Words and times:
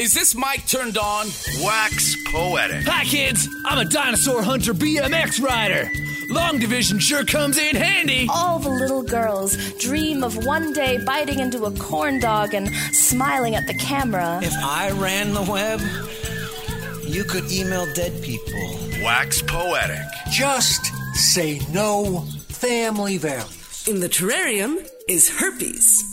Is 0.00 0.14
this 0.14 0.34
mic 0.34 0.64
turned 0.66 0.96
on? 0.96 1.26
Wax 1.60 2.16
poetic. 2.32 2.86
Hi, 2.86 3.04
kids. 3.04 3.46
I'm 3.66 3.76
a 3.76 3.84
dinosaur 3.84 4.42
hunter 4.42 4.72
BMX 4.72 5.42
rider. 5.42 5.90
Long 6.30 6.58
division 6.58 6.98
sure 6.98 7.22
comes 7.22 7.58
in 7.58 7.76
handy. 7.76 8.26
All 8.30 8.58
the 8.58 8.70
little 8.70 9.02
girls 9.02 9.58
dream 9.74 10.24
of 10.24 10.46
one 10.46 10.72
day 10.72 10.96
biting 11.04 11.38
into 11.38 11.66
a 11.66 11.70
corn 11.72 12.18
dog 12.18 12.54
and 12.54 12.74
smiling 12.94 13.54
at 13.56 13.66
the 13.66 13.74
camera. 13.74 14.40
If 14.42 14.54
I 14.54 14.90
ran 14.92 15.34
the 15.34 15.42
web, 15.42 15.82
you 17.06 17.24
could 17.24 17.52
email 17.52 17.84
dead 17.92 18.22
people. 18.22 18.78
Wax 19.04 19.42
poetic. 19.42 20.00
Just 20.30 20.82
say 21.12 21.60
no 21.72 22.20
family 22.48 23.18
values. 23.18 23.86
In 23.86 24.00
the 24.00 24.08
terrarium 24.08 24.88
is 25.08 25.28
herpes. 25.28 26.09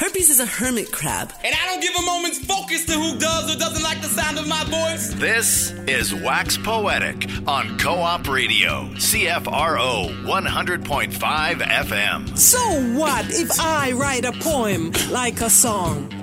Herpes 0.00 0.30
is 0.30 0.40
a 0.40 0.46
hermit 0.46 0.90
crab. 0.90 1.30
And 1.44 1.54
I 1.54 1.66
don't 1.66 1.82
give 1.82 1.94
a 1.94 2.00
moment's 2.00 2.38
focus 2.38 2.86
to 2.86 2.92
who 2.92 3.18
does 3.18 3.54
or 3.54 3.58
doesn't 3.58 3.82
like 3.82 4.00
the 4.00 4.08
sound 4.08 4.38
of 4.38 4.48
my 4.48 4.64
voice. 4.64 5.12
This 5.12 5.72
is 5.86 6.14
Wax 6.14 6.56
Poetic 6.56 7.28
on 7.46 7.76
Co 7.76 7.96
op 7.96 8.26
Radio, 8.26 8.88
CFRO 8.94 10.24
100.5 10.24 11.12
FM. 11.60 12.38
So 12.38 12.58
what 12.98 13.26
if 13.28 13.60
I 13.60 13.92
write 13.92 14.24
a 14.24 14.32
poem 14.32 14.90
like 15.10 15.42
a 15.42 15.50
song? 15.50 16.19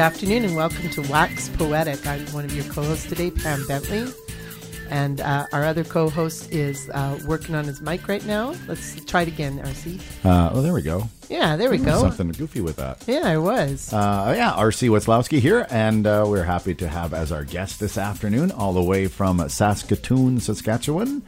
Good 0.00 0.06
afternoon 0.06 0.44
and 0.46 0.56
welcome 0.56 0.88
to 0.88 1.02
Wax 1.12 1.50
Poetic. 1.50 2.06
I'm 2.06 2.24
one 2.28 2.46
of 2.46 2.56
your 2.56 2.64
co 2.72 2.82
hosts 2.82 3.06
today, 3.06 3.30
Pam 3.30 3.66
Bentley. 3.66 4.10
And 4.88 5.20
uh, 5.20 5.44
our 5.52 5.62
other 5.62 5.84
co 5.84 6.08
host 6.08 6.50
is 6.50 6.88
uh, 6.94 7.18
working 7.26 7.54
on 7.54 7.66
his 7.66 7.82
mic 7.82 8.08
right 8.08 8.24
now. 8.24 8.54
Let's 8.66 9.04
try 9.04 9.22
it 9.22 9.28
again, 9.28 9.58
RC. 9.58 10.00
Uh, 10.24 10.52
oh, 10.54 10.62
there 10.62 10.72
we 10.72 10.80
go. 10.80 11.06
Yeah, 11.28 11.54
there 11.56 11.68
we 11.68 11.76
go. 11.76 12.00
Something 12.00 12.28
goofy 12.28 12.62
with 12.62 12.76
that. 12.76 13.04
Yeah, 13.06 13.24
I 13.24 13.36
was. 13.36 13.92
Uh, 13.92 14.32
yeah, 14.34 14.52
RC 14.52 14.88
Weslowski 14.88 15.38
here, 15.38 15.66
and 15.68 16.06
uh, 16.06 16.24
we're 16.26 16.44
happy 16.44 16.74
to 16.76 16.88
have 16.88 17.12
as 17.12 17.30
our 17.30 17.44
guest 17.44 17.78
this 17.78 17.98
afternoon, 17.98 18.52
all 18.52 18.72
the 18.72 18.82
way 18.82 19.06
from 19.06 19.46
Saskatoon, 19.50 20.40
Saskatchewan. 20.40 21.20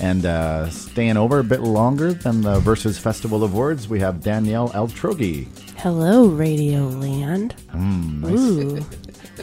And 0.00 0.26
uh, 0.26 0.70
staying 0.70 1.16
over 1.16 1.38
a 1.38 1.44
bit 1.44 1.60
longer 1.60 2.12
than 2.12 2.42
the 2.42 2.58
Verses 2.60 2.98
Festival 2.98 3.44
of 3.44 3.54
Words, 3.54 3.88
we 3.88 4.00
have 4.00 4.22
Danielle 4.22 4.68
Altrogge. 4.70 5.46
Hello, 5.78 6.26
Radio 6.26 6.88
Land. 6.88 7.54
Mm, 7.72 8.30
Ooh, 8.30 8.84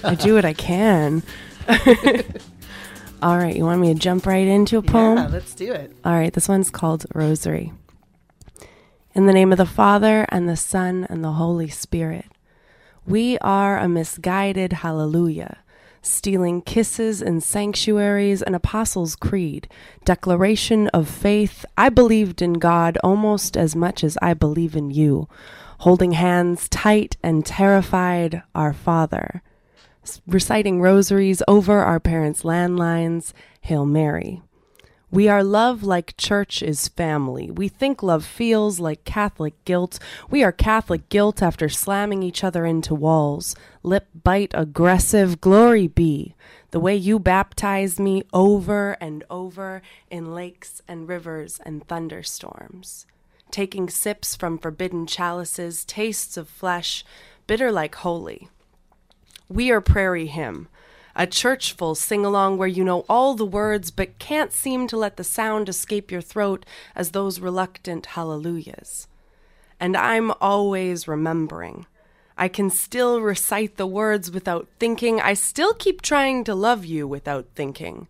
I 0.04 0.16
do 0.16 0.36
what 0.36 0.46
I 0.46 0.54
can. 0.54 1.24
All 3.22 3.38
right, 3.38 3.56
you 3.56 3.64
want 3.66 3.82
me 3.82 3.94
to 3.94 4.00
jump 4.00 4.26
right 4.26 4.48
into 4.48 4.78
a 4.78 4.82
poem? 4.82 5.18
Yeah, 5.18 5.28
let's 5.28 5.54
do 5.54 5.72
it. 5.72 5.96
All 6.04 6.14
right, 6.14 6.34
this 6.34 6.50
one's 6.50 6.70
called 6.70 7.06
Rosary. 7.14 7.72
In 9.14 9.26
the 9.26 9.34
name 9.34 9.52
of 9.52 9.58
the 9.58 9.66
Father, 9.66 10.26
and 10.30 10.50
the 10.50 10.58
Son, 10.58 11.06
and 11.10 11.24
the 11.24 11.34
Holy 11.34 11.70
Spirit, 11.70 12.26
we 13.06 13.38
are 13.40 13.78
a 13.78 13.88
misguided 13.88 14.74
hallelujah, 14.74 15.60
stealing 16.02 16.62
kisses 16.62 17.22
in 17.22 17.42
sanctuaries 17.42 18.42
and 18.42 18.56
Apostles' 18.56 19.16
Creed, 19.16 19.68
declaration 20.04 20.88
of 20.90 21.08
faith. 21.08 21.66
I 21.78 21.90
believed 21.90 22.42
in 22.42 22.54
God 22.54 22.98
almost 23.04 23.56
as 23.56 23.76
much 23.76 24.04
as 24.04 24.18
I 24.22 24.34
believe 24.34 24.76
in 24.76 24.92
you, 24.92 25.28
holding 25.80 26.14
hands 26.14 26.68
tight 26.70 27.18
and 27.24 27.46
terrified, 27.46 28.44
our 28.56 28.74
Father, 28.74 29.42
reciting 30.28 30.82
rosaries 30.82 31.44
over 31.48 31.80
our 31.80 32.00
parents' 32.00 32.44
landlines, 32.44 33.34
Hail 33.62 33.86
Mary. 33.86 34.42
We 35.12 35.28
are 35.28 35.44
love 35.44 35.84
like 35.84 36.16
church 36.16 36.64
is 36.64 36.88
family. 36.88 37.52
We 37.52 37.68
think 37.68 38.02
love 38.02 38.24
feels 38.24 38.80
like 38.80 39.04
Catholic 39.04 39.62
guilt. 39.66 40.00
We 40.30 40.42
are 40.42 40.54
Catholic 40.54 41.10
guilt 41.10 41.42
after 41.42 41.68
slamming 41.68 42.24
each 42.24 42.46
other 42.46 42.66
into 42.66 42.96
walls. 42.96 43.54
Lip 43.84 44.08
bite 44.24 44.52
aggressive, 44.54 45.42
glory 45.42 45.90
be. 45.90 46.34
The 46.70 46.80
way 46.80 46.96
you 46.96 47.20
baptize 47.20 48.00
me 48.00 48.24
over 48.32 48.94
and 49.02 49.26
over 49.30 49.82
in 50.10 50.34
lakes 50.34 50.82
and 50.88 51.10
rivers 51.10 51.60
and 51.66 51.86
thunderstorms. 51.86 53.06
Taking 53.52 53.90
sips 53.90 54.38
from 54.38 54.58
forbidden 54.58 55.06
chalices, 55.08 55.84
tastes 55.84 56.38
of 56.38 56.48
flesh, 56.48 57.04
bitter 57.48 57.70
like 57.70 57.96
holy. 57.96 58.48
We 59.50 59.72
are 59.72 59.82
Prairie 59.82 60.28
Hymn 60.28 60.70
a 61.16 61.28
churchful 61.28 61.96
sing 61.96 62.26
along 62.26 62.58
where 62.58 62.68
you 62.68 62.84
know 62.84 63.06
all 63.10 63.36
the 63.36 63.46
words 63.46 63.92
but 63.92 64.20
can't 64.20 64.52
seem 64.52 64.88
to 64.88 64.98
let 64.98 65.18
the 65.18 65.24
sound 65.24 65.70
escape 65.70 66.12
your 66.12 66.22
throat 66.22 66.66
as 66.96 67.12
those 67.12 67.40
reluctant 67.40 68.08
hallelujahs. 68.08 69.08
And 69.80 69.98
I'm 69.98 70.32
always 70.40 71.08
remembering. 71.08 71.86
I 72.38 72.48
can 72.48 72.70
still 72.70 73.22
recite 73.22 73.78
the 73.78 73.88
words 73.88 74.32
without 74.32 74.68
thinking. 74.80 75.20
I 75.20 75.34
still 75.34 75.74
keep 75.74 76.02
trying 76.02 76.44
to 76.46 76.56
love 76.56 76.86
you 76.86 77.08
without 77.08 77.48
thinking. 77.56 78.08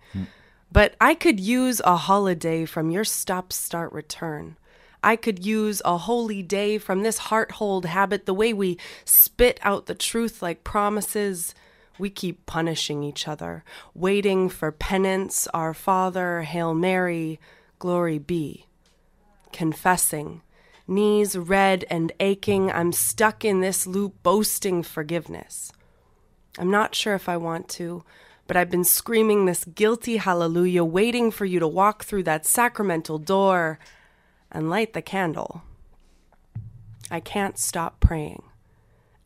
But 0.71 0.95
I 1.01 1.15
could 1.15 1.39
use 1.39 1.81
a 1.83 1.97
holiday 1.97 2.65
from 2.65 2.91
your 2.91 3.03
stop 3.03 3.51
start 3.51 3.91
return. 3.91 4.57
I 5.03 5.15
could 5.15 5.45
use 5.45 5.81
a 5.83 5.97
holy 5.97 6.43
day 6.43 6.77
from 6.77 7.01
this 7.01 7.17
heart 7.17 7.53
hold 7.53 7.85
habit, 7.85 8.25
the 8.25 8.33
way 8.33 8.53
we 8.53 8.77
spit 9.03 9.59
out 9.63 9.87
the 9.87 9.95
truth 9.95 10.41
like 10.41 10.63
promises. 10.63 11.55
We 12.01 12.09
keep 12.09 12.47
punishing 12.47 13.03
each 13.03 13.27
other, 13.27 13.63
waiting 13.93 14.49
for 14.49 14.71
penance, 14.71 15.47
our 15.53 15.71
Father, 15.71 16.41
Hail 16.41 16.73
Mary, 16.73 17.39
glory 17.77 18.17
be. 18.17 18.65
Confessing, 19.53 20.41
knees 20.87 21.37
red 21.37 21.85
and 21.91 22.11
aching, 22.19 22.71
I'm 22.71 22.91
stuck 22.91 23.45
in 23.45 23.61
this 23.61 23.85
loop 23.85 24.15
boasting 24.23 24.81
forgiveness. 24.81 25.71
I'm 26.57 26.71
not 26.71 26.95
sure 26.95 27.13
if 27.13 27.29
I 27.29 27.37
want 27.37 27.69
to, 27.69 28.03
but 28.47 28.57
I've 28.57 28.71
been 28.71 28.83
screaming 28.83 29.45
this 29.45 29.63
guilty 29.63 30.17
hallelujah, 30.17 30.83
waiting 30.83 31.29
for 31.29 31.45
you 31.45 31.59
to 31.59 31.67
walk 31.67 32.03
through 32.03 32.23
that 32.23 32.47
sacramental 32.47 33.19
door 33.19 33.77
and 34.51 34.71
light 34.71 34.93
the 34.93 35.03
candle. 35.03 35.61
I 37.11 37.19
can't 37.19 37.59
stop 37.59 37.99
praying 37.99 38.41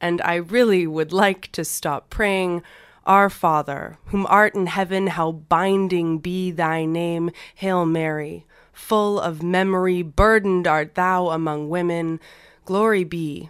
and 0.06 0.22
I 0.22 0.36
really 0.36 0.86
would 0.86 1.12
like 1.12 1.52
to 1.54 1.66
stop 1.66 2.12
praying, 2.12 2.62
Our 3.08 3.28
Father, 3.28 3.98
whom 4.06 4.28
art 4.28 4.54
in 4.54 4.68
heaven, 4.68 5.08
how 5.08 5.32
binding 5.32 6.20
be 6.20 6.52
thy 6.52 6.86
name, 6.86 7.32
Hail 7.56 7.88
Mary, 7.88 8.46
full 8.72 9.20
of 9.20 9.42
memory, 9.42 10.04
burdened 10.04 10.68
art 10.68 10.94
thou 10.94 11.30
among 11.30 11.70
women. 11.70 12.20
Glory 12.66 13.04
be 13.04 13.50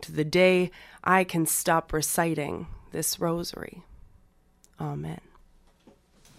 to 0.00 0.10
the 0.10 0.24
day 0.24 0.72
I 1.04 1.22
can 1.22 1.46
stop 1.46 1.92
reciting 1.92 2.66
this 2.90 3.20
rosary. 3.20 3.84
Amen. 4.80 5.20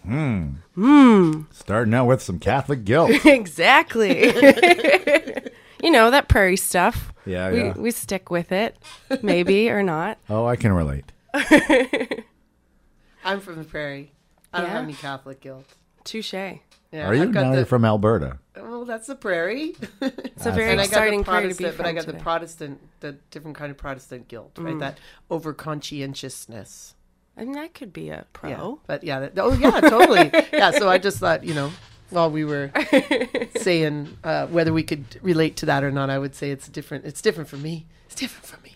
Hmm. 0.04 0.48
Hmm. 0.76 1.44
Starting 1.52 1.94
out 1.94 2.08
with 2.08 2.22
some 2.22 2.38
Catholic 2.38 2.84
guilt. 2.84 3.12
exactly. 3.26 4.30
you 5.84 5.92
know, 5.92 6.10
that 6.10 6.28
prairie 6.30 6.58
stuff. 6.58 7.14
Yeah, 7.26 7.52
we, 7.52 7.58
yeah. 7.60 7.74
We 7.78 7.92
stick 7.92 8.32
with 8.32 8.52
it, 8.52 8.78
maybe 9.22 9.70
or 9.70 9.84
not. 9.84 10.18
Oh, 10.30 10.46
I 10.46 10.56
can 10.56 10.72
relate. 10.74 11.12
I'm 13.24 13.40
from 13.40 13.58
the 13.58 13.64
prairie. 13.64 14.12
I 14.52 14.60
don't 14.60 14.68
Yeah? 14.68 14.74
have 14.76 14.84
any 14.84 14.94
Catholic 14.94 15.40
guilt. 15.42 15.66
Touche. 16.04 16.34
Yeah, 16.34 17.08
Are 17.08 17.16
you? 17.16 17.24
I've 17.24 17.32
got 17.32 17.44
Now 17.44 17.52
the- 17.52 17.58
you're 17.58 17.66
from 17.66 17.86
Alberta. 17.86 18.40
Well, 18.56 18.86
that's 18.86 19.08
the 19.08 19.16
prairie. 19.16 19.76
It's 20.02 20.46
a 20.46 20.52
very 20.52 20.72
and 20.72 20.80
I 20.82 20.84
got 20.86 20.90
exciting 20.92 21.20
the 21.20 21.26
prairie 21.26 21.50
to 21.50 21.56
be 21.56 21.64
Protestant, 21.64 21.78
but 21.78 21.86
I 21.88 21.92
got 21.94 22.06
the 22.06 22.12
today. 22.12 22.24
Protestant, 22.24 22.80
the 23.00 23.12
different 23.32 23.58
kind 23.58 23.72
of 23.72 23.78
Protestant 23.78 24.28
guilt, 24.28 24.52
right? 24.60 24.76
Mm. 24.76 24.80
That 24.80 25.00
over 25.32 25.54
conscientiousness. 25.54 26.94
I 27.36 27.46
mean, 27.46 27.54
that 27.54 27.74
could 27.74 27.94
be 27.94 28.10
a 28.10 28.26
pro. 28.34 28.50
Yeah, 28.52 28.76
but 28.86 29.04
yeah, 29.04 29.20
that, 29.22 29.34
oh 29.38 29.54
yeah, 29.54 29.80
totally. 29.82 30.30
yeah, 30.54 30.70
so 30.72 30.88
I 30.88 31.00
just 31.00 31.18
thought, 31.18 31.44
you 31.44 31.56
know, 31.56 31.72
while 32.14 32.32
we 32.32 32.46
were 32.46 32.72
saying 33.58 34.18
uh, 34.24 34.48
whether 34.48 34.72
we 34.72 34.84
could 34.84 35.20
relate 35.22 35.56
to 35.58 35.66
that 35.66 35.84
or 35.84 35.92
not, 35.92 36.10
I 36.10 36.20
would 36.20 36.36
say 36.36 36.52
it's 36.52 36.68
different. 36.68 37.06
It's 37.06 37.22
different 37.22 37.50
for 37.50 37.58
me. 37.58 37.86
It's 38.06 38.16
different 38.16 38.46
for 38.46 38.62
me. 38.64 38.73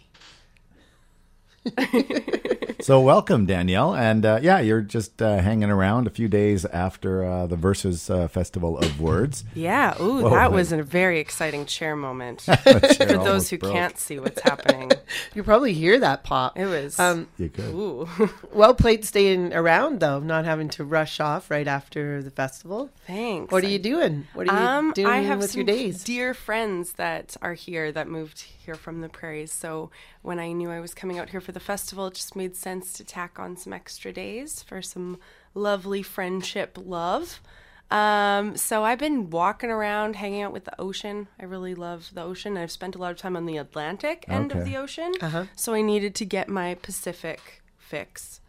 So 2.79 3.01
welcome, 3.01 3.47
Danielle, 3.47 3.95
and 3.95 4.23
uh, 4.23 4.39
yeah, 4.41 4.59
you're 4.59 4.81
just 4.81 5.19
uh, 5.19 5.39
hanging 5.39 5.71
around 5.71 6.05
a 6.05 6.11
few 6.11 6.27
days 6.27 6.63
after 6.63 7.25
uh, 7.25 7.47
the 7.47 7.55
Verses 7.55 8.07
uh, 8.07 8.27
Festival 8.27 8.77
of 8.77 9.01
Words. 9.01 9.43
Yeah, 9.55 9.99
ooh, 9.99 10.21
Whoa, 10.21 10.29
that 10.29 10.51
wait. 10.51 10.55
was 10.57 10.71
a 10.71 10.83
very 10.83 11.19
exciting 11.19 11.65
chair 11.65 11.95
moment. 11.95 12.39
Chair 12.45 12.57
For 12.59 13.17
those 13.17 13.49
who 13.49 13.57
broke. 13.57 13.73
can't 13.73 13.97
see 13.97 14.19
what's 14.19 14.41
happening. 14.41 14.91
You 15.33 15.43
probably 15.43 15.73
hear 15.73 15.99
that 15.99 16.23
pop. 16.23 16.57
It 16.57 16.65
was. 16.65 16.99
Um, 16.99 17.27
You 17.37 17.47
could. 17.49 17.65
Ooh. 17.73 18.07
well 18.53 18.73
played 18.73 19.05
staying 19.05 19.53
around 19.53 19.99
though, 20.01 20.19
not 20.19 20.43
having 20.45 20.67
to 20.69 20.83
rush 20.83 21.19
off 21.19 21.49
right 21.49 21.67
after 21.67 22.21
the 22.21 22.29
festival. 22.31 22.89
Thanks. 23.05 23.51
What 23.51 23.63
are 23.63 23.69
you 23.69 23.79
doing? 23.79 24.27
What 24.33 24.49
are 24.49 24.53
you 24.61 24.67
um, 24.67 24.91
doing 24.93 25.07
I 25.07 25.19
have 25.21 25.39
with 25.39 25.51
some 25.51 25.59
your 25.59 25.65
days? 25.65 26.03
dear 26.03 26.33
friends 26.33 26.93
that 26.93 27.37
are 27.41 27.53
here 27.53 27.91
that 27.93 28.07
moved 28.09 28.41
here 28.67 28.75
from 28.75 28.99
the 29.01 29.09
prairies. 29.09 29.51
So 29.51 29.89
when 30.21 30.39
I 30.39 30.51
knew 30.51 30.69
I 30.69 30.79
was 30.81 30.93
coming 30.93 31.17
out 31.17 31.29
here 31.31 31.39
for 31.41 31.53
the 31.53 31.59
festival, 31.59 32.05
it 32.07 32.13
just 32.13 32.35
made 32.35 32.55
sense 32.55 32.67
sense 32.67 32.91
to 32.91 33.03
tack 33.03 33.39
on 33.39 33.55
some 33.55 33.71
extra 33.71 34.11
days 34.11 34.61
for 34.61 34.81
some 34.81 35.17
lovely 35.55 36.03
friendship 36.03 36.77
love. 36.77 37.41
Um, 37.89 38.57
so 38.57 38.83
I've 38.83 38.99
been 38.99 39.29
walking 39.29 39.69
around, 39.69 40.17
hanging 40.17 40.41
out 40.41 40.51
with 40.51 40.65
the 40.65 40.77
ocean. 40.81 41.29
I 41.39 41.45
really 41.45 41.73
love 41.73 42.09
the 42.13 42.23
ocean. 42.23 42.57
I've 42.57 42.71
spent 42.71 42.93
a 42.95 42.97
lot 42.97 43.11
of 43.11 43.17
time 43.17 43.37
on 43.37 43.45
the 43.45 43.55
Atlantic 43.55 44.25
end 44.27 44.51
of 44.51 44.65
the 44.65 44.75
ocean, 44.75 45.13
Uh-huh. 45.21 45.45
so 45.55 45.73
I 45.73 45.81
needed 45.81 46.13
to 46.15 46.25
get 46.25 46.49
my 46.49 46.75
Pacific 46.75 47.63
fix. 47.77 48.41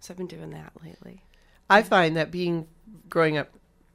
So 0.00 0.12
I've 0.12 0.18
been 0.18 0.26
doing 0.26 0.50
that 0.50 0.72
lately. 0.84 1.22
I 1.70 1.82
find 1.82 2.16
that 2.16 2.32
being 2.32 2.66
growing 3.08 3.36
up 3.38 3.50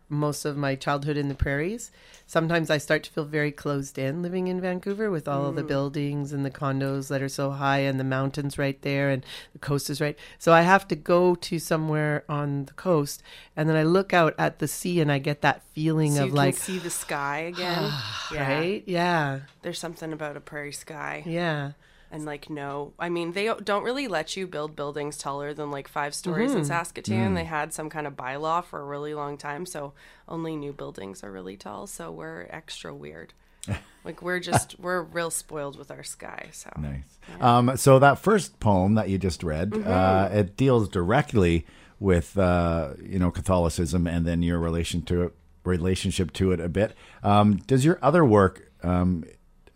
most 0.10 0.46
of 0.46 0.56
my 0.56 0.76
childhood 0.76 1.18
in 1.18 1.28
the 1.28 1.36
prairies, 1.36 1.92
sometimes 2.26 2.70
I 2.70 2.78
start 2.78 3.04
to 3.04 3.12
feel 3.12 3.26
very 3.26 3.52
closed 3.52 3.98
in 3.98 4.22
living 4.22 4.48
in 4.48 4.62
Vancouver 4.62 5.12
with 5.12 5.28
all 5.28 5.46
of 5.46 5.56
the 5.56 5.64
mm. 5.64 5.68
buildings 5.68 6.32
and 6.34 6.46
the 6.46 6.52
condos 6.52 7.10
that 7.10 7.22
are 7.22 7.30
so 7.30 7.52
high 7.52 7.80
and 7.80 8.00
the 8.00 8.04
mountains 8.04 8.58
right 8.58 8.82
there 8.82 9.10
and 9.10 9.26
the 9.54 9.60
coast 9.60 9.90
is 9.90 10.00
right. 10.00 10.18
So 10.40 10.54
I 10.54 10.62
have 10.62 10.88
to 10.90 10.96
go 10.96 11.36
to 11.36 11.60
somewhere 11.60 12.24
on 12.30 12.66
the 12.66 12.74
coast 12.74 13.22
and 13.56 13.68
then 13.68 13.76
I 13.76 13.84
look 13.84 14.14
out 14.14 14.34
at 14.38 14.60
the 14.60 14.68
sea 14.68 15.02
and 15.02 15.12
I 15.12 15.20
get 15.20 15.42
that 15.42 15.64
feeling 15.74 16.16
So 16.16 16.24
of 16.24 16.30
you 16.30 16.36
like 16.36 16.56
can 16.56 16.64
see 16.64 16.78
the 16.80 16.90
sky 16.90 17.40
again. 17.54 17.92
yeah. 18.32 18.48
right? 18.48 18.84
Yeah. 18.86 19.40
There's 19.62 19.80
something 19.80 20.14
about 20.14 20.38
a 20.38 20.42
prairie 20.42 20.74
sky. 20.74 21.24
Yeah. 21.26 21.72
And 22.12 22.26
like 22.26 22.50
no 22.50 22.94
i 23.00 23.10
mean 23.10 23.34
they 23.34 23.54
don't 23.64 23.84
really 23.84 24.08
let 24.08 24.38
you 24.38 24.48
build 24.48 24.76
buildings 24.76 25.18
taller 25.18 25.54
than 25.54 25.70
like 25.72 25.88
five 25.88 26.14
stories 26.16 26.54
in 26.54 26.62
Mhm. 26.62 26.66
saskatoon 26.68 27.32
Mm. 27.32 27.36
they 27.36 27.44
had 27.44 27.74
some 27.74 27.90
kind 27.90 28.08
of 28.08 28.16
bylaw 28.16 28.64
for 28.64 28.80
a 28.82 28.86
really 28.86 29.14
long 29.14 29.38
time 29.38 29.66
so 29.66 29.94
only 30.28 30.56
new 30.56 30.72
buildings 30.74 31.24
are 31.24 31.32
really 31.32 31.58
tall 31.58 31.88
so 31.88 32.12
we're 32.12 32.48
extra 32.50 32.94
weird 32.94 33.34
like 34.06 34.22
we're 34.22 34.40
just 34.40 34.80
we're 34.80 35.02
real 35.02 35.30
spoiled 35.30 35.78
with 35.78 35.92
our 35.92 36.04
sky 36.04 36.48
so 36.54 36.70
Nice. 36.78 37.18
Um, 37.42 37.76
so 37.76 38.00
that 38.00 38.20
first 38.20 38.60
poem 38.62 38.94
that 38.96 39.10
you 39.10 39.18
just 39.18 39.44
read, 39.44 39.72
Mhm. 39.72 39.86
uh, 39.86 40.30
it 40.34 40.56
deals 40.56 40.88
directly 40.88 41.66
with 42.00 42.38
uh, 42.38 42.94
you 43.04 43.20
know 43.20 43.32
Catholicism 43.32 44.08
and 44.08 44.26
then 44.26 44.42
your 44.42 44.60
relation 44.60 45.02
to 45.02 45.24
it, 45.24 45.36
relationship 45.66 46.32
to 46.34 46.54
it 46.54 46.62
a 46.62 46.70
bit. 46.70 46.96
Um, 47.24 47.58
does 47.68 47.84
your 47.84 48.00
other 48.02 48.24
work 48.24 48.72
um, 48.84 49.26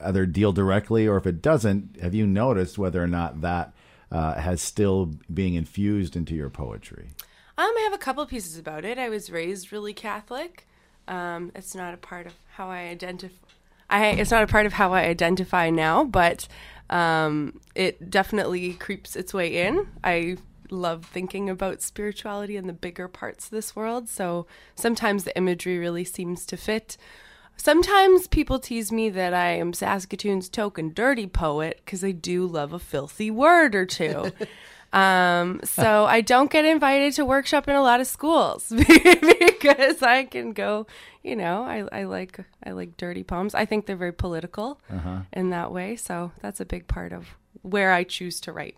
either 0.04 0.26
deal 0.26 0.52
directly, 0.52 1.08
or 1.08 1.18
if 1.18 1.26
it 1.26 1.42
doesn't, 1.42 2.00
have 2.02 2.14
you 2.14 2.28
noticed 2.28 2.78
whether 2.78 3.04
or 3.04 3.08
not 3.08 3.42
that 3.42 3.74
uh, 4.12 4.36
has 4.36 4.62
still 4.62 5.14
being 5.34 5.56
infused 5.56 6.16
into 6.16 6.36
your 6.36 6.50
poetry? 6.50 7.10
um 7.58 7.74
i 7.78 7.82
have 7.84 7.94
a 7.94 7.98
couple 7.98 8.26
pieces 8.26 8.58
about 8.58 8.86
it 8.86 8.98
i 8.98 9.10
was 9.10 9.30
raised 9.30 9.74
really 9.74 9.94
catholic 9.94 10.66
um 11.10 11.52
it's 11.54 11.76
not 11.76 11.94
a 11.94 11.98
part 11.98 12.26
of 12.26 12.34
how 12.54 12.70
i 12.70 12.80
identify 12.84 13.36
it's 13.92 14.32
not 14.32 14.44
a 14.44 14.48
part 14.48 14.66
of 14.66 14.74
how 14.74 14.94
I 14.94 15.02
identify 15.04 15.70
now, 15.70 16.04
but 16.04 16.48
um, 16.90 17.60
it 17.76 18.10
definitely 18.10 18.74
creeps 18.74 19.16
its 19.16 19.34
way 19.34 19.66
in. 19.66 19.88
I 20.04 20.38
love 20.70 21.06
thinking 21.06 21.50
about 21.50 21.82
spirituality 21.82 22.56
and 22.56 22.70
the 22.70 22.74
bigger 22.74 23.08
parts 23.08 23.46
of 23.46 23.52
this 23.52 23.76
world, 23.76 24.08
so 24.08 24.48
sometimes 24.76 25.24
the 25.24 25.36
imagery 25.36 25.78
really 25.78 26.06
seems 26.06 26.46
to 26.48 26.58
fit. 26.58 26.98
Sometimes 27.62 28.28
people 28.28 28.58
tease 28.58 28.92
me 28.92 29.12
that 29.12 29.36
I 29.36 29.52
am 29.52 29.72
Saskatoon's 29.72 30.50
token 30.50 30.94
dirty 30.94 31.28
poet 31.28 31.80
because 31.86 32.04
I 32.04 32.10
do 32.10 32.48
love 32.48 32.74
a 32.74 32.80
filthy 32.80 33.30
word 33.30 33.76
or 33.76 33.86
two. 33.86 34.32
Um, 34.94 35.62
so 35.64 36.04
I 36.04 36.20
don't 36.20 36.52
get 36.52 36.66
invited 36.66 37.14
to 37.14 37.24
workshop 37.24 37.70
in 37.70 37.76
a 37.78 37.82
lot 37.82 38.02
of 38.02 38.08
schools 38.08 38.68
because 38.76 40.04
I 40.04 40.26
can 40.30 40.52
go, 40.52 40.86
you 41.24 41.38
know, 41.38 41.64
I, 41.64 41.88
I 41.94 42.04
like 42.04 42.38
I 42.62 42.72
like 42.72 42.98
dirty 42.98 43.24
poems. 43.24 43.56
I 43.56 43.64
think 43.66 43.86
they're 43.86 43.96
very 43.96 44.12
political 44.12 44.82
Uh-huh. 44.92 45.20
in 45.32 45.50
that 45.52 45.72
way. 45.72 45.96
So 45.96 46.34
that's 46.42 46.60
a 46.60 46.66
big 46.66 46.88
part 46.90 47.14
of 47.14 47.38
where 47.62 47.94
I 47.94 48.04
choose 48.04 48.42
to 48.42 48.52
write. 48.52 48.76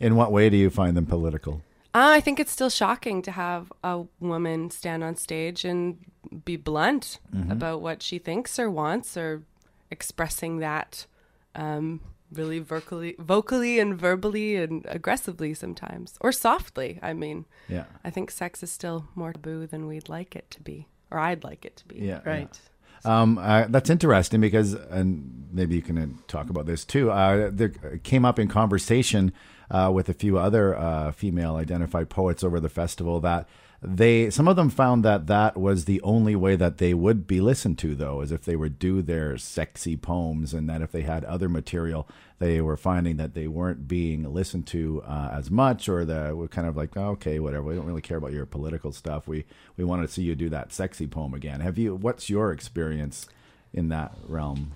In 0.00 0.16
what 0.16 0.32
way 0.32 0.50
do 0.50 0.56
you 0.56 0.68
find 0.68 0.96
them 0.96 1.06
political? 1.06 1.62
Uh, 1.94 2.16
I 2.16 2.20
think 2.20 2.40
it's 2.40 2.50
still 2.52 2.70
shocking 2.70 3.20
to 3.22 3.30
have 3.32 3.70
a 3.84 4.04
woman 4.18 4.70
stand 4.70 5.04
on 5.04 5.14
stage 5.16 5.64
and 5.64 5.98
be 6.44 6.56
blunt 6.56 7.20
Mhm. 7.34 7.50
about 7.52 7.82
what 7.82 8.02
she 8.02 8.18
thinks 8.18 8.58
or 8.58 8.70
wants 8.70 9.16
or 9.16 9.42
expressing 9.90 10.58
that 10.60 11.06
um, 11.54 12.00
really 12.32 12.58
vocally, 12.60 13.14
vocally 13.18 13.78
and 13.78 13.94
verbally 13.98 14.56
and 14.56 14.86
aggressively 14.88 15.52
sometimes 15.52 16.16
or 16.22 16.32
softly. 16.32 16.98
I 17.02 17.12
mean, 17.12 17.44
Yeah. 17.68 17.84
I 18.02 18.08
think 18.08 18.30
sex 18.30 18.62
is 18.62 18.72
still 18.72 19.08
more 19.14 19.34
taboo 19.34 19.66
than 19.66 19.86
we'd 19.86 20.08
like 20.08 20.34
it 20.34 20.50
to 20.52 20.62
be 20.62 20.88
or 21.10 21.18
I'd 21.18 21.44
like 21.44 21.66
it 21.66 21.76
to 21.76 21.86
be. 21.86 21.96
Yeah, 21.98 22.20
right. 22.24 22.58
Um, 23.04 23.36
uh, 23.36 23.66
that's 23.68 23.90
interesting 23.90 24.40
because, 24.40 24.72
and 24.72 25.46
maybe 25.52 25.74
you 25.74 25.82
can 25.82 25.98
uh, 25.98 26.06
talk 26.26 26.48
about 26.48 26.64
this 26.64 26.86
too. 26.86 27.10
Uh, 27.10 27.50
there 27.52 27.68
came 28.02 28.24
up 28.24 28.38
in 28.38 28.48
conversation 28.48 29.32
uh, 29.70 29.90
with 29.92 30.08
a 30.08 30.14
few 30.14 30.38
other 30.38 30.76
uh, 30.76 31.12
female 31.12 31.56
identified 31.56 32.10
poets 32.10 32.42
over 32.44 32.60
the 32.60 32.68
festival 32.68 33.20
that 33.20 33.48
they, 33.84 34.30
some 34.30 34.46
of 34.46 34.54
them 34.54 34.70
found 34.70 35.04
that 35.04 35.26
that 35.26 35.56
was 35.56 35.86
the 35.86 36.00
only 36.02 36.36
way 36.36 36.54
that 36.54 36.78
they 36.78 36.94
would 36.94 37.26
be 37.26 37.40
listened 37.40 37.78
to, 37.78 37.96
though, 37.96 38.20
is 38.20 38.30
if 38.30 38.44
they 38.44 38.54
would 38.54 38.78
do 38.78 39.02
their 39.02 39.36
sexy 39.36 39.96
poems, 39.96 40.54
and 40.54 40.70
that 40.70 40.82
if 40.82 40.92
they 40.92 41.02
had 41.02 41.24
other 41.24 41.48
material, 41.48 42.08
they 42.38 42.60
were 42.60 42.76
finding 42.76 43.16
that 43.16 43.34
they 43.34 43.48
weren't 43.48 43.88
being 43.88 44.32
listened 44.32 44.68
to 44.68 45.02
uh, 45.04 45.30
as 45.32 45.50
much, 45.50 45.88
or 45.88 46.04
that 46.04 46.36
were 46.36 46.46
kind 46.46 46.68
of 46.68 46.76
like, 46.76 46.96
oh, 46.96 47.10
okay, 47.10 47.40
whatever. 47.40 47.64
We 47.64 47.74
don't 47.74 47.86
really 47.86 48.00
care 48.00 48.18
about 48.18 48.32
your 48.32 48.46
political 48.46 48.92
stuff. 48.92 49.26
We 49.26 49.46
we 49.76 49.82
want 49.82 50.02
to 50.02 50.08
see 50.08 50.22
you 50.22 50.36
do 50.36 50.48
that 50.50 50.72
sexy 50.72 51.08
poem 51.08 51.34
again. 51.34 51.58
Have 51.60 51.76
you? 51.76 51.96
What's 51.96 52.30
your 52.30 52.52
experience 52.52 53.26
in 53.72 53.88
that 53.88 54.14
realm? 54.28 54.72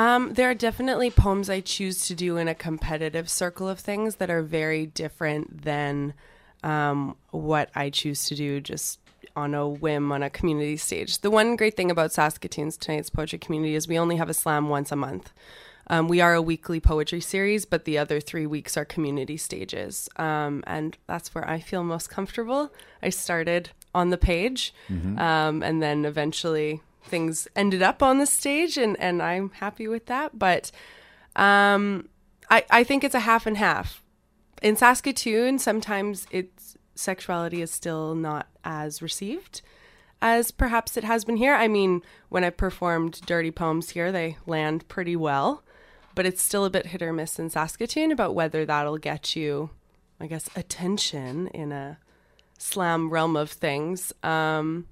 Um, 0.00 0.32
there 0.32 0.48
are 0.48 0.54
definitely 0.54 1.10
poems 1.10 1.50
I 1.50 1.60
choose 1.60 2.06
to 2.06 2.14
do 2.14 2.38
in 2.38 2.48
a 2.48 2.54
competitive 2.54 3.28
circle 3.28 3.68
of 3.68 3.78
things 3.78 4.16
that 4.16 4.30
are 4.30 4.40
very 4.40 4.86
different 4.86 5.62
than 5.62 6.14
um, 6.62 7.16
what 7.32 7.68
I 7.74 7.90
choose 7.90 8.24
to 8.26 8.34
do 8.34 8.62
just 8.62 8.98
on 9.36 9.54
a 9.54 9.68
whim 9.68 10.10
on 10.10 10.22
a 10.22 10.30
community 10.30 10.78
stage. 10.78 11.18
The 11.18 11.30
one 11.30 11.54
great 11.54 11.76
thing 11.76 11.90
about 11.90 12.12
Saskatoon's 12.12 12.78
Tonight's 12.78 13.10
Poetry 13.10 13.38
Community 13.38 13.74
is 13.74 13.88
we 13.88 13.98
only 13.98 14.16
have 14.16 14.30
a 14.30 14.34
slam 14.34 14.70
once 14.70 14.90
a 14.90 14.96
month. 14.96 15.32
Um, 15.88 16.08
we 16.08 16.22
are 16.22 16.32
a 16.32 16.40
weekly 16.40 16.80
poetry 16.80 17.20
series, 17.20 17.66
but 17.66 17.84
the 17.84 17.98
other 17.98 18.20
three 18.20 18.46
weeks 18.46 18.78
are 18.78 18.86
community 18.86 19.36
stages. 19.36 20.08
Um, 20.16 20.64
and 20.66 20.96
that's 21.08 21.34
where 21.34 21.46
I 21.46 21.60
feel 21.60 21.84
most 21.84 22.08
comfortable. 22.08 22.72
I 23.02 23.10
started 23.10 23.70
on 23.94 24.08
the 24.08 24.16
page, 24.18 24.72
Mhm. 24.88 25.18
um, 25.18 25.62
and 25.62 25.82
then 25.82 26.06
eventually 26.06 26.80
things 27.02 27.48
ended 27.56 27.82
up 27.82 28.02
on 28.02 28.18
the 28.18 28.26
stage, 28.26 28.76
and, 28.76 28.98
and 29.00 29.22
I'm 29.22 29.50
happy 29.50 29.88
with 29.88 30.06
that. 30.06 30.38
But 30.38 30.70
um, 31.36 32.08
I, 32.48 32.64
I 32.70 32.84
think 32.84 33.04
it's 33.04 33.14
a 33.14 33.20
half 33.20 33.46
and 33.46 33.56
half. 33.56 34.02
In 34.62 34.76
Saskatoon, 34.76 35.58
sometimes 35.58 36.26
it's 36.30 36.76
sexuality 36.94 37.62
is 37.62 37.70
still 37.70 38.14
not 38.14 38.46
as 38.62 39.00
received 39.00 39.62
as 40.22 40.50
perhaps 40.50 40.96
it 40.96 41.04
has 41.04 41.24
been 41.24 41.36
here. 41.36 41.54
I 41.54 41.68
mean, 41.68 42.02
when 42.28 42.44
I 42.44 42.50
performed 42.50 43.20
dirty 43.26 43.50
poems 43.50 43.90
here, 43.90 44.12
they 44.12 44.36
land 44.46 44.86
pretty 44.88 45.16
well, 45.16 45.62
but 46.14 46.26
it's 46.26 46.42
still 46.42 46.64
a 46.64 46.70
bit 46.70 46.86
hit 46.86 47.02
or 47.02 47.12
miss 47.12 47.38
in 47.38 47.50
Saskatoon 47.50 48.12
about 48.12 48.34
whether 48.34 48.66
that'll 48.66 48.98
get 48.98 49.34
you, 49.34 49.70
I 50.20 50.26
guess, 50.26 50.48
attention 50.54 51.48
in 51.48 51.72
a 51.72 51.98
slam 52.58 53.10
realm 53.10 53.36
of 53.36 53.50
things. 53.50 54.12
Um, 54.22 54.86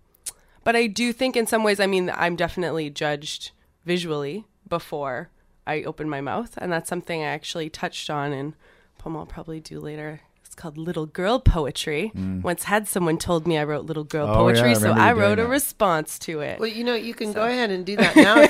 but 0.69 0.77
I 0.77 0.87
do 0.87 1.15
think, 1.15 1.35
in 1.35 1.47
some 1.47 1.65
ways, 1.65 1.81
I 1.81 1.87
mean, 1.87 2.13
I'm 2.15 2.37
definitely 2.37 2.91
judged 2.91 3.53
visually 3.87 4.45
before 4.69 5.31
I 5.67 5.83
open 5.83 6.11
my 6.11 6.21
mouth, 6.21 6.59
and 6.59 6.71
that's 6.71 6.91
something 6.91 7.23
I 7.23 7.29
actually 7.29 7.71
touched 7.71 8.11
on 8.11 8.35
in 8.35 8.55
poem 8.99 9.17
I'll 9.17 9.25
probably 9.25 9.61
do 9.61 9.81
later. 9.81 10.21
It's 10.59 10.63
called 10.65 10.77
Little 10.77 11.07
Girl 11.07 11.39
Poetry. 11.39 12.11
Mm. 12.17 12.43
Once 12.43 12.65
had 12.65 12.89
someone 12.89 13.17
told 13.17 13.47
me 13.47 13.57
I 13.59 13.63
wrote 13.63 13.85
Little 13.85 14.03
Girl 14.03 14.27
Oh, 14.29 14.35
Poetry, 14.35 14.71
yeah, 14.71 14.77
I 14.77 14.81
so 14.81 14.93
I 14.93 15.11
doing 15.11 15.21
wrote 15.23 15.39
a 15.39 15.43
that. 15.43 15.49
response 15.49 16.19
to 16.21 16.41
it. 16.41 16.59
Well, 16.59 16.69
you 16.69 16.83
know, 16.83 16.97
you 16.97 17.15
can 17.15 17.29
So- 17.29 17.35
go 17.35 17.45
ahead 17.45 17.71
and 17.71 17.87
do 17.87 17.95
that 17.95 18.17
now 18.17 18.45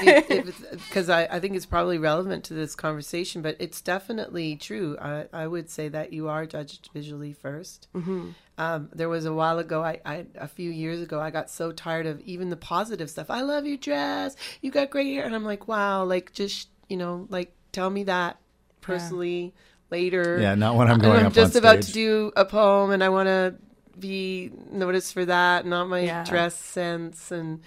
because 0.73 1.11
I, 1.11 1.27
I 1.27 1.39
think 1.39 1.55
it's 1.55 1.67
probably 1.67 1.99
relevant 1.99 2.45
to 2.45 2.55
this 2.55 2.75
conversation, 2.75 3.43
but 3.43 3.57
it's 3.59 3.83
definitely 3.83 4.57
true. 4.57 4.97
I, 4.99 5.27
I 5.35 5.47
would 5.47 5.69
say 5.69 5.89
that 5.91 6.15
you 6.15 6.29
are 6.31 6.47
judged 6.47 6.89
visually 6.95 7.35
1st 7.45 7.89
Mhm. 7.95 8.35
Um, 8.57 8.89
there 8.95 9.11
was 9.11 9.27
a 9.27 9.33
while 9.35 9.59
ago, 9.59 9.85
I, 9.85 10.01
I 10.07 10.25
a 10.37 10.49
few 10.49 10.71
years 10.71 11.03
ago, 11.03 11.21
I 11.21 11.29
got 11.31 11.51
so 11.51 11.73
tired 11.73 12.07
of 12.07 12.21
even 12.23 12.49
the 12.49 12.57
positive 12.57 13.11
stuff. 13.11 13.31
I 13.31 13.43
love 13.43 13.67
your 13.67 13.77
dress. 13.77 14.35
You 14.63 14.71
got 14.71 14.89
great 14.89 15.13
hair, 15.13 15.27
and 15.27 15.35
I'm 15.35 15.45
like, 15.45 15.69
wow, 15.69 16.05
like 16.05 16.33
just 16.33 16.69
you 16.89 16.97
know, 16.97 17.27
like 17.29 17.53
tell 17.71 17.91
me 17.91 18.05
that 18.05 18.39
personally 18.81 19.53
later. 19.91 20.39
Yeah, 20.41 20.55
not 20.55 20.77
when 20.77 20.89
I'm 20.89 20.99
going 20.99 21.21
I'm 21.21 21.27
up 21.27 21.33
just 21.33 21.57
on 21.57 21.61
about 21.61 21.83
to 21.83 21.93
do 21.93 22.33
a 22.37 22.45
poem, 22.45 22.91
and 22.91 23.03
I 23.03 23.09
want 23.09 23.27
to 23.29 23.55
be 23.99 24.51
noticed 24.71 25.13
for 25.13 25.25
that, 25.25 25.67
not 25.67 25.89
my 25.89 26.01
Yeah. 26.01 26.25
dress 26.25 26.57
sense 26.59 27.31
and. 27.31 27.61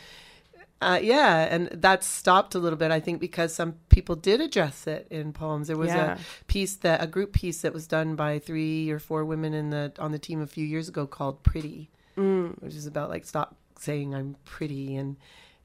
Uh, 0.84 0.98
yeah, 1.00 1.42
and 1.54 1.68
that 1.68 2.04
stopped 2.04 2.56
a 2.56 2.58
little 2.58 2.76
bit, 2.76 2.90
I 2.90 3.00
think, 3.00 3.20
because 3.22 3.54
some 3.54 3.76
people 3.90 4.16
did 4.16 4.42
address 4.42 4.88
it 4.88 5.06
in 5.12 5.32
poems. 5.32 5.68
There 5.68 5.78
was 5.78 5.90
Yeah. 5.90 6.16
a 6.16 6.20
piece 6.46 6.76
that 6.78 7.04
a 7.04 7.06
group 7.06 7.34
piece 7.34 7.62
that 7.62 7.72
was 7.72 7.86
done 7.86 8.16
by 8.16 8.40
three 8.40 8.90
or 8.90 8.98
four 8.98 9.24
women 9.24 9.54
in 9.54 9.70
the 9.70 9.92
on 10.00 10.12
the 10.12 10.18
team 10.18 10.42
a 10.42 10.48
few 10.48 10.66
years 10.66 10.90
ago 10.90 11.06
called 11.06 11.44
"Pretty," 11.44 11.92
Mm. 12.18 12.60
which 12.64 12.74
is 12.74 12.88
about 12.88 13.12
like 13.12 13.26
stop 13.26 13.56
saying 13.78 14.16
I'm 14.16 14.38
pretty 14.44 14.96
and 14.96 15.18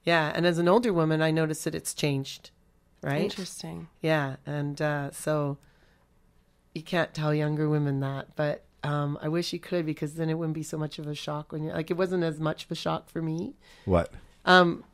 yeah. 0.05 0.33
And 0.35 0.45
as 0.45 0.59
an 0.59 0.69
older 0.69 0.93
woman, 0.93 1.23
I 1.23 1.31
noticed 1.31 1.65
that 1.65 1.75
it's 1.75 1.95
changed, 1.95 2.51
right? 3.03 3.23
Interesting. 3.23 3.89
Yeah, 4.03 4.37
and 4.45 4.83
uh, 4.83 5.13
so 5.13 5.57
you 6.77 6.83
can't 6.83 7.13
tell 7.15 7.35
younger 7.35 7.69
women 7.69 8.01
that, 8.01 8.37
but 8.37 8.63
um, 8.85 9.19
I 9.21 9.29
wish 9.29 9.53
you 9.53 9.59
could 9.59 9.87
because 9.87 10.15
then 10.15 10.31
it 10.31 10.35
wouldn't 10.35 10.55
be 10.55 10.63
so 10.63 10.77
much 10.79 10.99
of 10.99 11.07
a 11.09 11.15
shock 11.15 11.51
when 11.51 11.65
you 11.65 11.71
like 11.73 11.91
it 11.91 11.97
wasn't 11.97 12.23
as 12.23 12.39
much 12.39 12.65
of 12.65 12.71
a 12.71 12.75
shock 12.75 13.09
for 13.09 13.21
me. 13.21 13.55
What? 13.87 14.13
Um, 14.45 14.85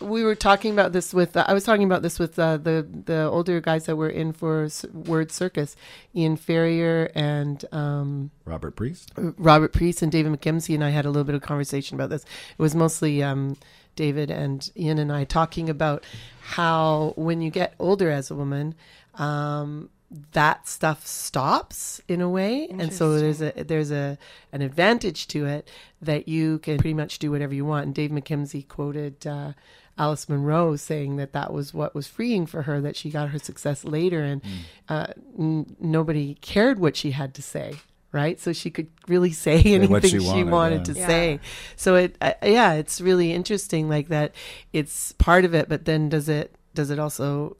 we 0.00 0.24
were 0.24 0.34
talking 0.34 0.72
about 0.72 0.92
this 0.92 1.14
with 1.14 1.36
uh, 1.36 1.44
I 1.46 1.54
was 1.54 1.64
talking 1.64 1.84
about 1.84 2.02
this 2.02 2.18
with 2.18 2.38
uh, 2.38 2.56
the 2.56 2.86
the 3.06 3.22
older 3.24 3.60
guys 3.60 3.86
that 3.86 3.96
were 3.96 4.08
in 4.08 4.32
for 4.32 4.64
S- 4.64 4.84
Word 4.92 5.30
Circus, 5.30 5.76
Ian 6.14 6.36
Ferrier 6.36 7.10
and 7.14 7.64
um, 7.72 8.30
Robert 8.44 8.72
Priest. 8.72 9.12
Robert 9.16 9.72
Priest 9.72 10.02
and 10.02 10.10
David 10.10 10.32
McGimpsey 10.32 10.74
and 10.74 10.82
I 10.82 10.90
had 10.90 11.04
a 11.04 11.10
little 11.10 11.24
bit 11.24 11.34
of 11.34 11.42
conversation 11.42 11.94
about 11.94 12.10
this. 12.10 12.24
It 12.24 12.62
was 12.62 12.74
mostly 12.74 13.22
um, 13.22 13.56
David 13.94 14.30
and 14.30 14.70
Ian 14.76 14.98
and 14.98 15.12
I 15.12 15.24
talking 15.24 15.70
about 15.70 16.04
how 16.40 17.12
when 17.16 17.40
you 17.40 17.50
get 17.50 17.74
older 17.78 18.10
as 18.10 18.30
a 18.30 18.34
woman, 18.34 18.74
um, 19.14 19.90
that 20.32 20.66
stuff 20.66 21.06
stops 21.06 22.00
in 22.08 22.20
a 22.20 22.28
way, 22.28 22.66
and 22.68 22.92
so 22.92 23.18
there's 23.18 23.40
a 23.40 23.52
there's 23.64 23.90
a 23.92 24.18
an 24.52 24.60
advantage 24.62 25.28
to 25.28 25.46
it 25.46 25.68
that 26.02 26.26
you 26.28 26.58
can 26.58 26.78
pretty 26.78 26.94
much 26.94 27.18
do 27.18 27.30
whatever 27.30 27.54
you 27.54 27.64
want. 27.64 27.86
And 27.86 27.94
Dave 27.94 28.10
McGimpsey 28.10 28.66
quoted. 28.66 29.26
Uh, 29.26 29.52
Alice 29.98 30.30
Munro 30.30 30.76
saying 30.76 31.16
that 31.16 31.32
that 31.34 31.52
was 31.52 31.74
what 31.74 31.94
was 31.94 32.06
freeing 32.06 32.46
for 32.46 32.62
her, 32.62 32.80
that 32.80 32.96
she 32.96 33.10
got 33.10 33.28
her 33.30 33.38
success 33.38 33.84
later, 33.84 34.22
and 34.22 34.40
uh, 34.88 35.08
n- 35.38 35.76
nobody 35.78 36.34
cared 36.40 36.78
what 36.78 36.96
she 36.96 37.10
had 37.10 37.34
to 37.34 37.42
say, 37.42 37.74
right? 38.10 38.40
So 38.40 38.54
she 38.54 38.70
could 38.70 38.86
really 39.08 39.30
say 39.46 39.60
anything 39.62 40.00
she 40.00 40.08
she 40.20 40.42
wanted, 40.44 40.50
wanted, 40.50 40.78
yeah. 40.88 40.94
to 40.94 41.00
Yeah. 41.00 41.06
say. 41.06 41.40
So 41.76 41.96
it, 41.96 42.16
uh, 42.22 42.32
yeah, 42.42 42.72
it's 42.74 43.00
really 43.02 43.32
interesting, 43.34 43.90
like 43.90 44.08
that. 44.08 44.34
It's 44.72 45.12
part 45.12 45.44
of 45.44 45.54
it, 45.54 45.68
but 45.68 45.84
then 45.84 46.08
does 46.08 46.30
it 46.30 46.54
does 46.74 46.88
it 46.90 46.98
also 46.98 47.58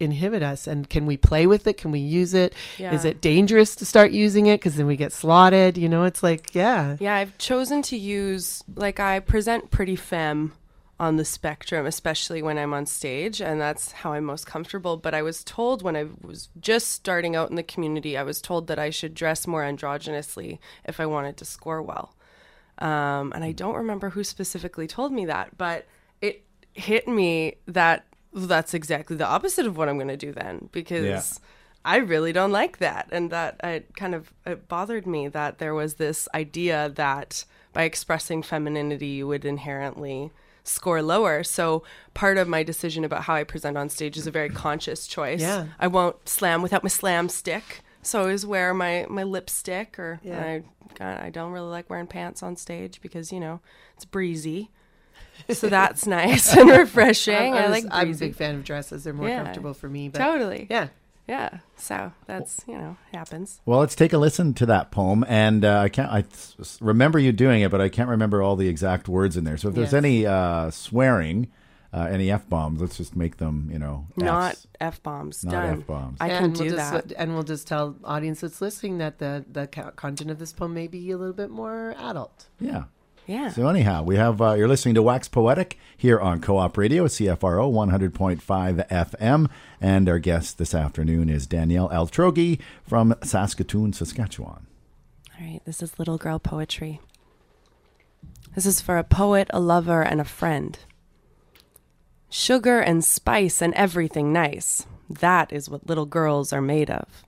inhibit 0.00 0.42
us? 0.42 0.66
And 0.66 0.88
can 0.88 1.06
we 1.06 1.16
play 1.16 1.46
with 1.46 1.66
it? 1.66 1.76
Can 1.76 1.90
we 1.90 2.00
use 2.00 2.34
it? 2.34 2.52
Is 2.74 2.80
Yeah. 2.80 3.06
it 3.06 3.20
dangerous 3.20 3.76
to 3.76 3.84
start 3.84 4.10
using 4.10 4.46
it 4.46 4.58
because 4.60 4.76
then 4.76 4.86
we 4.86 4.96
get 4.96 5.12
slotted? 5.12 5.76
You 5.78 5.88
know, 5.88 6.04
it's 6.04 6.22
like 6.22 6.54
yeah, 6.54 6.96
Yeah, 6.98 7.14
I've 7.14 7.36
chosen 7.38 7.82
to 7.82 7.96
use 7.96 8.62
like 8.74 8.98
I 9.00 9.20
present 9.20 9.70
pretty 9.70 9.96
femme 9.96 10.52
on 10.98 11.16
the 11.16 11.24
spectrum, 11.24 11.86
especially 11.86 12.42
when 12.42 12.58
I'm 12.58 12.74
on 12.74 12.84
stage, 12.84 13.40
and 13.40 13.58
that's 13.58 13.92
how 13.92 14.12
I'm 14.12 14.24
most 14.24 14.46
comfortable. 14.46 14.98
But 14.98 15.14
I 15.14 15.22
was 15.22 15.42
told 15.42 15.80
when 15.82 15.96
I 15.96 16.06
was 16.20 16.50
just 16.60 16.88
starting 16.90 17.34
out 17.34 17.48
in 17.48 17.56
the 17.56 17.62
community, 17.62 18.18
I 18.18 18.22
was 18.22 18.42
told 18.42 18.66
that 18.66 18.78
I 18.78 18.90
should 18.90 19.14
dress 19.14 19.46
more 19.46 19.62
androgynously 19.62 20.58
if 20.84 21.00
I 21.00 21.06
wanted 21.06 21.38
to 21.38 21.46
score 21.46 21.80
well. 21.80 22.14
Um, 22.78 23.32
and 23.34 23.42
I 23.44 23.52
don't 23.52 23.76
remember 23.76 24.10
who 24.10 24.22
specifically 24.24 24.86
told 24.86 25.10
me 25.12 25.24
that, 25.26 25.56
but 25.56 25.86
it 26.20 26.44
hit 26.74 27.08
me 27.08 27.54
that 27.66 28.04
that's 28.32 28.74
exactly 28.74 29.16
the 29.16 29.26
opposite 29.26 29.66
of 29.66 29.76
what 29.76 29.88
I'm 29.88 29.96
going 29.96 30.08
to 30.08 30.16
do 30.16 30.32
then 30.32 30.68
because 30.72 31.04
Yeah. 31.04 31.22
I 31.84 31.96
really 31.96 32.32
don't 32.32 32.52
like 32.52 32.78
that. 32.78 33.08
And 33.10 33.30
that 33.30 33.56
it 33.64 33.96
kind 33.96 34.14
of 34.14 34.32
it 34.44 34.68
bothered 34.68 35.06
me 35.06 35.28
that 35.28 35.58
there 35.58 35.74
was 35.74 35.94
this 35.94 36.28
idea 36.34 36.90
that 36.96 37.44
by 37.72 37.84
expressing 37.84 38.42
femininity, 38.42 39.06
you 39.06 39.26
would 39.26 39.44
inherently 39.44 40.30
score 40.62 41.02
lower. 41.02 41.42
So 41.42 41.82
part 42.12 42.36
of 42.36 42.46
my 42.46 42.62
decision 42.62 43.04
about 43.04 43.22
how 43.22 43.34
I 43.34 43.44
present 43.44 43.76
on 43.78 43.88
stage 43.88 44.16
is 44.16 44.26
a 44.26 44.30
very 44.30 44.50
conscious 44.50 45.06
choice. 45.06 45.40
Yeah. 45.40 45.66
I 45.78 45.86
won't 45.86 46.28
slam 46.28 46.60
without 46.62 46.82
my 46.82 46.88
slam 46.90 47.28
stick. 47.28 47.80
So 48.02 48.18
I 48.20 48.22
always 48.22 48.44
wear 48.46 48.74
my, 48.74 49.06
my 49.08 49.22
lipstick 49.22 49.98
or 49.98 50.20
Yeah. 50.22 50.40
I 50.42 50.62
God, 50.98 51.20
I 51.20 51.30
don't 51.30 51.52
really 51.52 51.70
like 51.70 51.88
wearing 51.88 52.08
pants 52.08 52.42
on 52.42 52.56
stage 52.56 53.00
because, 53.00 53.32
you 53.32 53.38
know, 53.40 53.60
it's 53.94 54.04
breezy. 54.04 54.70
So 55.48 55.68
that's 55.68 56.06
nice 56.06 56.54
and 56.56 56.68
refreshing. 56.78 57.34
I, 57.34 57.64
I'm, 57.64 57.70
like 57.70 57.84
I'm 57.90 58.12
a 58.12 58.14
big 58.14 58.34
fan 58.34 58.56
of 58.56 58.64
dresses; 58.64 59.04
they're 59.04 59.12
more 59.12 59.28
Yeah. 59.28 59.42
comfortable 59.44 59.74
for 59.74 59.88
me. 59.88 60.08
But 60.08 60.18
Totally. 60.20 60.66
yeah. 60.70 60.88
Yeah. 61.28 61.58
So 61.76 62.12
that's, 62.26 62.60
you 62.66 62.76
know, 62.76 62.96
happens. 63.14 63.60
Well, 63.64 63.78
let's 63.78 63.94
take 63.94 64.12
a 64.12 64.18
listen 64.18 64.52
to 64.54 64.66
that 64.66 64.90
poem, 64.90 65.24
and 65.28 65.64
uh, 65.64 65.78
I 65.80 65.88
can't. 65.88 66.10
I 66.10 66.24
remember 66.80 67.18
you 67.20 67.30
doing 67.30 67.62
it, 67.62 67.70
but 67.70 67.80
I 67.80 67.88
can't 67.88 68.08
remember 68.08 68.42
all 68.42 68.56
the 68.56 68.66
exact 68.68 69.08
words 69.08 69.36
in 69.36 69.44
there. 69.44 69.56
So 69.56 69.68
if 69.68 69.74
there's 69.76 69.88
Yes. 69.92 69.94
any 69.94 70.26
uh, 70.26 70.70
swearing, 70.72 71.48
uh, 71.94 72.08
any 72.10 72.32
f 72.32 72.48
bombs, 72.48 72.80
let's 72.80 72.96
just 72.96 73.14
make 73.14 73.36
them. 73.36 73.68
You 73.72 73.78
know, 73.78 74.08
Not 74.16 74.56
F 74.80 75.00
bombs. 75.04 75.44
Not 75.44 75.66
F-bombs. 75.66 76.16
I 76.20 76.30
can 76.30 76.44
and 76.46 76.54
do 76.54 76.64
we'll 76.64 76.72
just, 76.74 76.92
that. 76.92 77.12
And 77.16 77.34
we'll 77.34 77.42
just 77.44 77.68
tell 77.68 77.94
audience 78.02 78.40
that's 78.40 78.60
listening 78.60 78.98
that 78.98 79.18
the 79.18 79.44
the 79.48 79.68
content 79.68 80.32
of 80.32 80.40
this 80.40 80.52
poem 80.52 80.74
may 80.74 80.88
be 80.88 81.12
a 81.12 81.16
little 81.16 81.34
bit 81.34 81.50
more 81.50 81.94
adult. 81.98 82.48
Yeah. 82.58 82.84
Yeah. 83.26 83.50
So 83.50 83.68
anyhow, 83.68 84.02
we 84.02 84.16
have 84.16 84.40
uh, 84.42 84.54
you're 84.54 84.68
listening 84.68 84.94
to 84.96 85.02
Wax 85.02 85.28
Poetic 85.28 85.78
here 85.96 86.18
on 86.18 86.40
Co-op 86.40 86.76
Radio, 86.76 87.06
CFRO 87.06 87.70
100.5 87.70 88.88
FM, 88.88 89.50
and 89.80 90.08
our 90.08 90.18
guest 90.18 90.58
this 90.58 90.74
afternoon 90.74 91.28
is 91.28 91.46
Danielle 91.46 91.88
Altrogge 91.90 92.60
from 92.82 93.14
Saskatoon, 93.22 93.92
Saskatchewan. 93.92 94.66
All 95.38 95.46
right, 95.46 95.60
this 95.64 95.82
is 95.82 95.98
Little 95.98 96.18
Girl 96.18 96.38
Poetry. 96.38 97.00
This 98.54 98.66
is 98.66 98.80
for 98.80 98.98
a 98.98 99.04
poet, 99.04 99.48
a 99.50 99.60
lover, 99.60 100.02
and 100.02 100.20
a 100.20 100.24
friend. 100.24 100.78
Sugar 102.28 102.80
and 102.80 103.04
spice 103.04 103.62
and 103.62 103.74
everything 103.74 104.32
nice. 104.32 104.86
That 105.08 105.52
is 105.52 105.68
what 105.68 105.88
little 105.88 106.06
girls 106.06 106.52
are 106.52 106.60
made 106.60 106.90
of. 106.90 107.24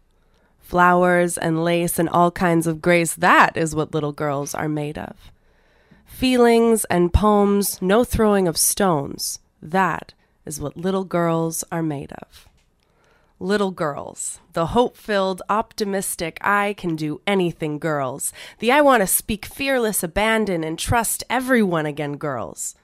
Flowers 0.60 1.36
and 1.36 1.64
lace 1.64 1.98
and 1.98 2.08
all 2.08 2.30
kinds 2.30 2.66
of 2.66 2.80
grace. 2.80 3.14
That 3.14 3.56
is 3.56 3.74
what 3.74 3.92
little 3.92 4.12
girls 4.12 4.54
are 4.54 4.68
made 4.68 4.96
of. 4.96 5.31
Feelings 6.12 6.84
and 6.84 7.12
poems, 7.12 7.82
no 7.82 8.04
throwing 8.04 8.46
of 8.46 8.56
stones. 8.56 9.40
That 9.60 10.14
is 10.46 10.60
what 10.60 10.76
little 10.76 11.02
girls 11.02 11.64
are 11.72 11.82
made 11.82 12.12
of. 12.12 12.48
Little 13.40 13.72
girls, 13.72 14.38
the 14.52 14.66
hope 14.66 14.96
filled, 14.96 15.42
optimistic, 15.48 16.38
I 16.40 16.74
can 16.78 16.94
do 16.94 17.20
anything 17.26 17.80
girls. 17.80 18.32
The 18.60 18.70
I 18.70 18.82
want 18.82 19.00
to 19.00 19.06
speak 19.08 19.46
fearless, 19.46 20.04
abandon, 20.04 20.62
and 20.62 20.78
trust 20.78 21.24
everyone 21.28 21.86
again 21.86 22.18
girls. 22.18 22.76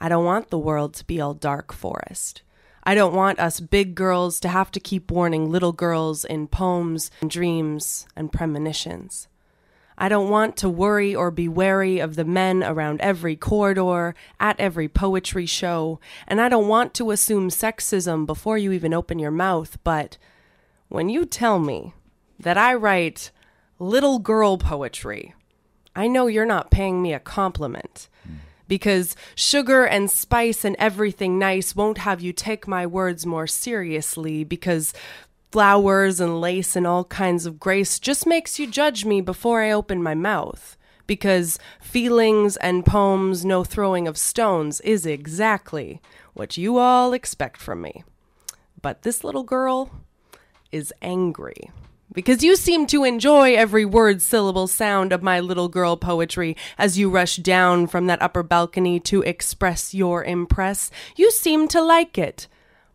I 0.00 0.08
don't 0.08 0.24
want 0.24 0.48
the 0.48 0.58
world 0.58 0.94
to 0.94 1.04
be 1.04 1.20
all 1.20 1.34
dark 1.34 1.70
forest. 1.70 2.40
I 2.82 2.94
don't 2.94 3.14
want 3.14 3.40
us 3.40 3.60
big 3.60 3.94
girls 3.94 4.40
to 4.40 4.48
have 4.48 4.70
to 4.70 4.80
keep 4.80 5.10
warning 5.10 5.50
little 5.50 5.72
girls 5.72 6.24
in 6.24 6.46
poems 6.46 7.10
and 7.20 7.30
dreams 7.30 8.06
and 8.16 8.32
premonitions. 8.32 9.28
I 9.96 10.08
don't 10.08 10.28
want 10.28 10.56
to 10.58 10.68
worry 10.68 11.14
or 11.14 11.30
be 11.30 11.48
wary 11.48 11.98
of 11.98 12.16
the 12.16 12.24
men 12.24 12.62
around 12.64 13.00
every 13.00 13.36
corridor, 13.36 14.14
at 14.40 14.58
every 14.58 14.88
poetry 14.88 15.46
show, 15.46 16.00
and 16.26 16.40
I 16.40 16.48
don't 16.48 16.68
want 16.68 16.94
to 16.94 17.10
assume 17.10 17.48
sexism 17.48 18.26
before 18.26 18.58
you 18.58 18.72
even 18.72 18.92
open 18.92 19.18
your 19.18 19.30
mouth, 19.30 19.78
but 19.84 20.18
when 20.88 21.08
you 21.08 21.24
tell 21.24 21.58
me 21.58 21.94
that 22.38 22.58
I 22.58 22.74
write 22.74 23.30
little 23.78 24.18
girl 24.18 24.58
poetry, 24.58 25.34
I 25.94 26.08
know 26.08 26.26
you're 26.26 26.44
not 26.44 26.70
paying 26.70 27.00
me 27.02 27.12
a 27.12 27.20
compliment. 27.20 28.08
Because 28.66 29.14
sugar 29.34 29.84
and 29.84 30.10
spice 30.10 30.64
and 30.64 30.74
everything 30.78 31.38
nice 31.38 31.76
won't 31.76 31.98
have 31.98 32.22
you 32.22 32.32
take 32.32 32.66
my 32.66 32.86
words 32.86 33.26
more 33.26 33.46
seriously, 33.46 34.42
because 34.42 34.94
flowers 35.54 36.18
and 36.18 36.40
lace 36.40 36.74
and 36.74 36.84
all 36.84 37.04
kinds 37.04 37.46
of 37.46 37.60
grace 37.60 38.00
just 38.00 38.26
makes 38.26 38.58
you 38.58 38.66
judge 38.66 39.04
me 39.04 39.20
before 39.20 39.62
I 39.62 39.70
open 39.70 40.02
my 40.02 40.12
mouth. 40.12 40.76
Because 41.06 41.60
feelings 41.80 42.56
and 42.56 42.84
poems, 42.84 43.44
no 43.44 43.62
throwing 43.62 44.08
of 44.08 44.18
stones, 44.18 44.80
is 44.80 45.06
exactly 45.06 46.02
what 46.32 46.56
you 46.56 46.78
all 46.78 47.12
expect 47.12 47.60
from 47.60 47.82
me. 47.82 48.02
But 48.82 49.02
this 49.02 49.22
little 49.22 49.44
girl 49.44 49.92
is 50.72 50.92
angry. 51.00 51.70
Because 52.12 52.42
you 52.42 52.56
seem 52.56 52.88
to 52.88 53.04
enjoy 53.04 53.54
every 53.54 53.84
word, 53.84 54.22
syllable, 54.22 54.66
sound 54.66 55.12
of 55.12 55.22
my 55.22 55.38
little 55.38 55.68
girl 55.68 55.96
poetry 55.96 56.56
as 56.76 56.98
you 56.98 57.08
rush 57.08 57.36
down 57.36 57.86
from 57.86 58.08
that 58.08 58.20
upper 58.20 58.42
balcony 58.42 58.98
to 58.98 59.22
express 59.22 59.94
your 59.94 60.24
impress. 60.24 60.90
You 61.14 61.30
seem 61.30 61.68
to 61.68 61.80
like 61.80 62.18
it. 62.18 62.48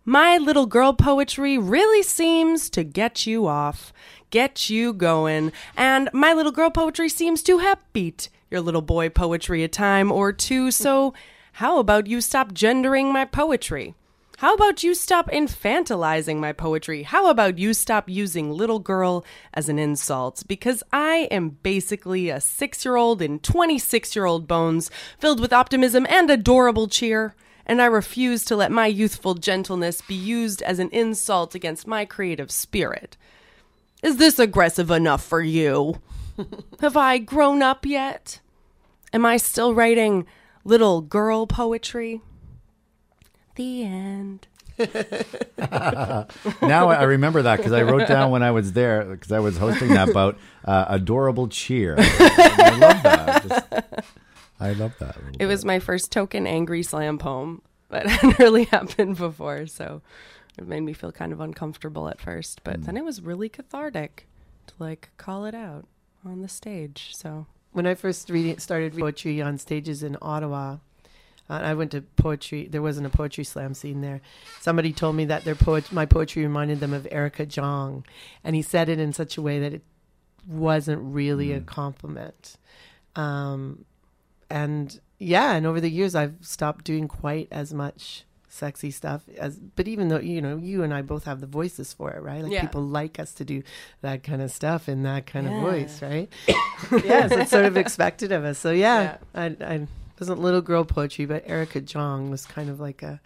My 0.10 0.40
little 0.40 0.66
girl 0.66 0.94
poetry 0.94 1.60
really 1.60 2.02
seems 2.02 2.72
to 2.72 2.84
get 2.84 3.28
you 3.28 3.46
off, 3.46 3.94
get 4.32 4.68
you 4.68 4.92
going, 4.92 5.52
and 5.78 6.10
my 6.14 6.34
little 6.34 6.52
girl 6.52 6.72
poetry 6.72 7.10
seems 7.10 7.44
to 7.44 7.60
have 7.60 7.78
beat 7.94 8.30
your 8.50 8.62
little 8.62 8.82
boy 8.82 9.10
poetry 9.10 9.64
a 9.64 9.68
time 9.68 10.12
or 10.12 10.34
two, 10.34 10.72
so 10.72 11.14
how 11.52 11.78
about 11.78 12.08
you 12.08 12.22
stop 12.22 12.54
gendering 12.54 13.14
my 13.14 13.24
poetry? 13.24 13.94
How 14.40 14.56
about 14.56 14.82
you 14.82 14.96
stop 14.96 15.30
infantilizing 15.30 16.38
my 16.38 16.54
poetry? 16.54 17.04
How 17.04 17.30
about 17.30 17.60
you 17.60 17.76
stop 17.76 18.10
using 18.10 18.50
little 18.50 18.80
girl 18.80 19.24
as 19.54 19.70
an 19.70 19.78
insult? 19.78 20.42
Because 20.48 20.82
I 20.92 21.28
am 21.30 21.60
basically 21.62 22.30
a 22.30 22.42
six 22.42 22.84
year 22.84 22.96
old 22.96 23.22
in 23.22 23.38
26 23.38 24.16
year 24.16 24.26
old 24.26 24.48
bones, 24.48 24.90
filled 25.20 25.40
with 25.40 25.54
optimism 25.54 26.08
and 26.10 26.32
adorable 26.32 26.88
cheer. 26.88 27.36
And 27.70 27.84
I 27.84 27.86
refuse 27.86 28.44
to 28.46 28.56
let 28.56 28.72
my 28.72 28.88
youthful 28.88 29.36
gentleness 29.36 30.02
be 30.02 30.16
used 30.16 30.64
as 30.64 30.80
an 30.80 30.90
insult 30.90 31.54
against 31.54 31.86
my 31.86 32.04
creative 32.04 32.50
spirit. 32.50 33.16
Is 34.02 34.18
this 34.18 34.40
aggressive 34.40 34.90
enough 34.90 35.24
for 35.24 35.40
you? 35.40 36.02
Have 36.82 36.98
I 36.98 37.20
grown 37.20 37.62
up 37.62 37.86
yet? 37.86 38.40
Am 39.14 39.24
I 39.24 39.38
still 39.38 39.76
writing 39.76 40.26
little 40.64 41.02
girl 41.02 41.46
poetry? 41.46 42.22
The 43.54 43.84
end. 43.84 44.48
now 46.64 46.88
I 46.90 47.04
remember 47.04 47.44
that 47.44 47.58
because 47.58 47.74
I 47.74 47.84
wrote 47.84 48.08
down 48.08 48.32
when 48.32 48.42
I 48.42 48.50
was 48.50 48.74
there 48.74 49.04
because 49.04 49.32
I 49.32 49.40
was 49.40 49.58
hosting 49.58 49.90
that 49.90 50.12
bout 50.12 50.40
uh, 50.66 50.86
adorable 50.88 51.48
cheer. 51.50 51.98
I 52.00 52.78
love 52.80 53.04
that. 53.04 53.48
Just- 53.48 54.08
I 54.60 54.74
love 54.74 54.94
that. 55.00 55.16
a 55.16 55.20
little 55.20 55.36
It 55.40 55.46
was 55.46 55.64
my 55.64 55.80
first 55.80 56.12
token 56.12 56.46
angry 56.46 56.84
slam 56.84 57.18
poem 57.18 57.62
that 57.90 58.08
hadn't 58.10 58.40
really 58.40 58.66
happened 58.66 59.18
before, 59.18 59.68
so 59.68 60.02
it 60.58 60.68
made 60.68 60.82
me 60.82 60.94
feel 60.94 61.12
kind 61.12 61.32
of 61.32 61.40
uncomfortable 61.40 62.10
at 62.10 62.20
first. 62.20 62.64
But 62.64 62.84
then 62.84 62.98
it 62.98 63.04
was 63.04 63.22
really 63.22 63.50
cathartic 63.50 64.28
to 64.68 64.74
like 64.80 65.10
call 65.18 65.46
it 65.46 65.56
out 65.56 65.88
on 66.26 66.42
the 66.42 66.48
stage. 66.48 67.12
So 67.14 67.48
when 67.72 67.86
I 67.86 67.96
first 67.96 68.30
reading, 68.30 68.58
started 68.60 68.94
reading 68.94 69.06
poetry 69.06 69.42
on 69.42 69.58
stages 69.58 70.04
in 70.04 70.18
Ottawa, 70.22 70.78
uh, 71.50 71.54
I 71.54 71.74
went 71.74 71.92
to 71.92 72.02
poetry. 72.02 72.68
There 72.68 72.82
wasn't 72.82 73.08
a 73.08 73.10
poetry 73.10 73.44
slam 73.44 73.74
scene 73.74 74.02
there. 74.02 74.22
Somebody 74.60 74.94
told 74.94 75.16
me 75.16 75.26
that 75.26 75.46
their 75.46 75.56
poet, 75.56 75.92
my 75.92 76.06
poetry 76.06 76.44
reminded 76.44 76.80
them 76.80 76.94
of 76.94 77.08
Erica 77.12 77.46
Jong, 77.46 78.06
and 78.44 78.56
he 78.56 78.62
said 78.62 78.90
it 78.90 79.00
in 79.00 79.14
such 79.14 79.38
a 79.38 79.42
way 79.42 79.60
that 79.60 79.74
it 79.74 79.84
wasn't 80.48 81.02
really 81.02 81.52
a 81.52 81.62
compliment. 81.62 82.58
Um, 83.16 83.86
and 84.50 85.00
yeah, 85.18 85.54
and 85.54 85.66
over 85.66 85.80
the 85.82 85.90
years, 85.90 86.16
I've 86.16 86.36
stopped 86.42 86.86
doing 86.86 87.08
quite 87.08 87.48
as 87.52 87.74
much 87.74 88.26
sexy 88.52 88.90
stuff 88.90 89.22
as 89.38 89.58
but 89.60 89.88
even 89.88 90.08
though 90.08 90.20
you 90.20 90.42
know 90.42 90.58
you 90.58 90.82
and 90.82 90.92
I 90.92 91.04
both 91.04 91.26
have 91.26 91.40
the 91.40 91.46
voices 91.46 91.94
for 91.94 92.10
it 92.12 92.20
right 92.22 92.42
like 92.42 92.52
Yeah. 92.52 92.62
people 92.62 92.82
like 92.82 93.20
us 93.20 93.32
to 93.36 93.46
do 93.46 93.62
that 94.02 94.24
kind 94.24 94.42
of 94.42 94.50
stuff 94.52 94.90
in 94.90 95.04
that 95.04 95.28
kind 95.28 95.46
Yeah. 95.46 95.56
of 95.58 95.62
voice 95.62 96.02
right 96.02 96.28
yes, 97.06 97.32
it's 97.32 97.52
sort 97.52 97.66
of 97.66 97.78
expected 97.78 98.32
of 98.32 98.44
us. 98.44 98.58
So 98.58 98.72
yeah, 98.72 99.18
I, 99.36 99.56
I 99.62 99.88
wasn't 100.20 100.42
little 100.42 100.62
girl 100.64 100.84
poetry, 100.84 101.26
but 101.26 101.44
Erica 101.46 101.80
Jong 101.80 102.32
was 102.32 102.46
kind 102.48 102.70
of 102.72 102.80
like 102.80 103.04
a. 103.04 103.22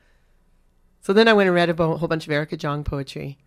So 1.01 1.13
then 1.13 1.27
I 1.29 1.33
went 1.33 1.47
and 1.47 1.55
read 1.55 1.69
a 1.69 1.73
bo- 1.73 1.97
whole 1.97 2.07
bunch 2.09 2.25
of 2.25 2.31
Erica 2.31 2.57
Jong 2.57 2.83
poetry, 2.83 3.37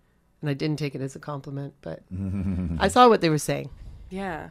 and 0.41 0.49
I 0.51 0.55
didn't 0.55 0.79
take 0.79 0.95
it 0.95 1.01
as 1.03 1.15
a 1.15 1.19
compliment, 1.21 1.75
but 1.83 2.03
I 2.81 2.89
saw 2.89 3.09
what 3.09 3.21
they 3.21 3.29
were 3.31 3.39
saying. 3.39 3.69
yeah, 4.11 4.49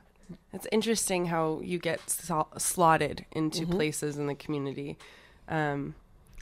it's 0.53 0.67
interesting 0.71 1.27
how 1.27 1.59
you 1.63 1.79
get 1.79 2.09
so- 2.09 2.47
slotted 2.57 3.25
into 3.31 3.65
places 3.67 4.17
in 4.17 4.27
the 4.27 4.35
community. 4.35 4.97
Um, 5.47 5.95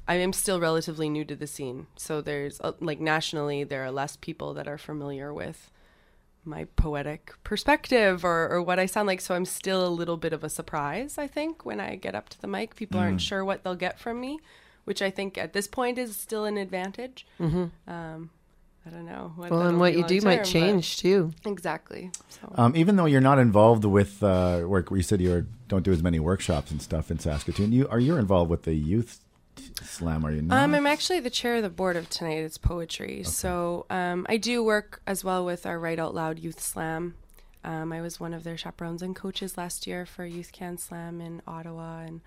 I 0.07 0.15
am 0.15 0.33
still 0.33 0.59
relatively 0.59 1.09
new 1.09 1.23
to 1.25 1.35
the 1.35 1.47
scene, 1.47 1.87
so 1.95 2.21
there's 2.21 2.59
uh, 2.61 2.73
like 2.79 2.99
nationally 2.99 3.63
there 3.63 3.83
are 3.83 3.91
less 3.91 4.17
people 4.17 4.53
that 4.55 4.67
are 4.67 4.77
familiar 4.77 5.33
with 5.33 5.69
my 6.45 6.65
poetic 6.75 7.31
perspective 7.45 8.25
or, 8.25 8.49
or 8.49 8.61
what 8.61 8.77
I 8.79 8.85
sound 8.85 9.07
like. 9.07 9.21
So 9.21 9.33
I'm 9.33 9.45
still 9.45 9.87
a 9.87 9.87
little 9.87 10.17
bit 10.17 10.33
of 10.33 10.43
a 10.43 10.49
surprise, 10.49 11.17
I 11.17 11.25
think, 11.27 11.65
when 11.65 11.79
I 11.79 11.95
get 11.95 12.15
up 12.15 12.27
to 12.29 12.41
the 12.41 12.47
mic. 12.47 12.75
People 12.75 12.99
aren't 12.99 13.21
sure 13.21 13.45
what 13.45 13.63
they'll 13.63 13.75
get 13.75 13.97
from 13.97 14.19
me, 14.19 14.39
which 14.83 15.01
I 15.01 15.09
think 15.09 15.37
at 15.37 15.53
this 15.53 15.67
point 15.67 15.97
is 15.97 16.17
still 16.17 16.43
an 16.43 16.57
advantage. 16.57 17.25
Um, 17.87 18.29
I 18.85 18.89
don't 18.89 19.05
know. 19.05 19.31
What 19.35 19.51
Well, 19.51 19.61
and 19.61 19.79
what 19.79 19.93
you 19.95 20.03
do 20.03 20.15
long 20.19 20.25
might 20.25 20.43
change 20.43 20.97
too. 20.97 21.31
Exactly. 21.45 22.11
So 22.29 22.51
Um, 22.55 22.75
even 22.75 22.97
though 22.97 23.05
you're 23.05 23.21
not 23.21 23.39
involved 23.39 23.85
with 23.85 24.21
uh, 24.21 24.63
work, 24.65 24.91
you 24.91 25.01
said 25.01 25.21
you 25.21 25.47
don't 25.69 25.83
do 25.83 25.91
as 25.91 26.03
many 26.03 26.19
workshops 26.19 26.71
and 26.71 26.81
stuff 26.81 27.09
in 27.09 27.19
Saskatoon. 27.19 27.71
You 27.71 27.87
are 27.87 27.99
you 27.99 28.17
involved 28.17 28.51
with 28.51 28.63
the 28.63 28.73
youth 28.73 29.21
slam? 29.81 30.25
Are 30.25 30.31
you 30.31 30.41
not? 30.41 30.61
Um, 30.61 30.75
I'm 30.75 30.85
actually 30.87 31.21
the 31.21 31.29
chair 31.29 31.55
of 31.55 31.63
the 31.63 31.69
board 31.69 31.95
of 31.95 32.09
Tonight 32.09 32.39
It's 32.39 32.57
Poetry. 32.57 33.23
So 33.23 33.85
um, 33.89 34.25
I 34.27 34.37
do 34.37 34.63
work 34.63 35.01
as 35.07 35.23
well 35.23 35.45
with 35.45 35.65
our 35.65 35.79
Write 35.79 35.99
Out 35.99 36.13
Loud 36.13 36.39
Youth 36.39 36.61
Slam. 36.61 37.15
Um, 37.63 37.93
I 37.93 38.01
was 38.01 38.19
one 38.19 38.33
of 38.33 38.43
their 38.43 38.57
chaperones 38.57 39.01
and 39.01 39.15
coaches 39.15 39.57
last 39.57 39.87
year 39.87 40.05
for 40.05 40.25
Youth 40.25 40.51
Can 40.51 40.77
Slam 40.77 41.21
in 41.21 41.41
Ottawa. 41.47 41.99
And 41.99 42.21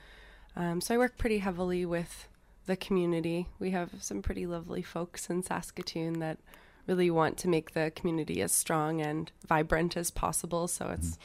um, 0.57 0.81
so 0.81 0.95
I 0.95 0.99
work 0.99 1.19
pretty 1.19 1.39
heavily 1.39 1.85
with 1.85 2.27
the 2.67 2.77
community. 2.77 3.49
We 3.59 3.71
have 3.71 3.91
some 4.01 4.23
pretty 4.23 4.47
lovely 4.47 4.83
folks 4.83 5.31
in 5.31 5.43
Saskatoon 5.43 6.19
that 6.21 6.39
really 6.87 7.11
want 7.11 7.37
to 7.39 7.49
make 7.49 7.73
the 7.73 7.93
community 7.95 8.41
as 8.43 8.53
strong 8.53 9.01
and 9.01 9.31
vibrant 9.47 9.97
as 9.97 10.11
possible. 10.11 10.69
So 10.69 10.91
it's 10.91 11.19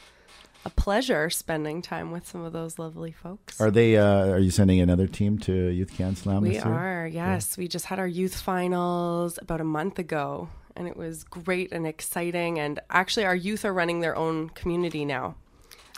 a 0.64 0.70
pleasure 0.70 1.28
spending 1.30 1.82
time 1.82 2.10
with 2.10 2.26
some 2.26 2.42
of 2.42 2.52
those 2.52 2.78
lovely 2.78 3.12
folks. 3.12 3.60
Are 3.60 3.70
they? 3.70 3.96
Uh, 3.96 4.26
are 4.28 4.38
you 4.38 4.50
sending 4.50 4.80
another 4.80 5.06
team 5.06 5.38
to 5.40 5.52
Youth 5.68 5.94
Can 5.96 6.14
Slam 6.16 6.42
We 6.42 6.50
this 6.54 6.64
year? 6.64 6.72
are, 6.72 7.06
yes. 7.06 7.56
We 7.56 7.68
just 7.68 7.86
had 7.86 7.98
our 7.98 8.06
youth 8.06 8.40
finals 8.40 9.38
about 9.42 9.60
a 9.60 9.64
month 9.64 9.98
ago, 9.98 10.48
and 10.76 10.86
it 10.86 10.96
was 10.96 11.24
great 11.24 11.72
and 11.72 11.86
exciting. 11.86 12.58
And 12.60 12.80
actually, 12.90 13.24
our 13.26 13.34
youth 13.36 13.64
are 13.64 13.72
running 13.72 14.00
their 14.00 14.16
own 14.16 14.50
community 14.50 15.04
now. 15.04 15.34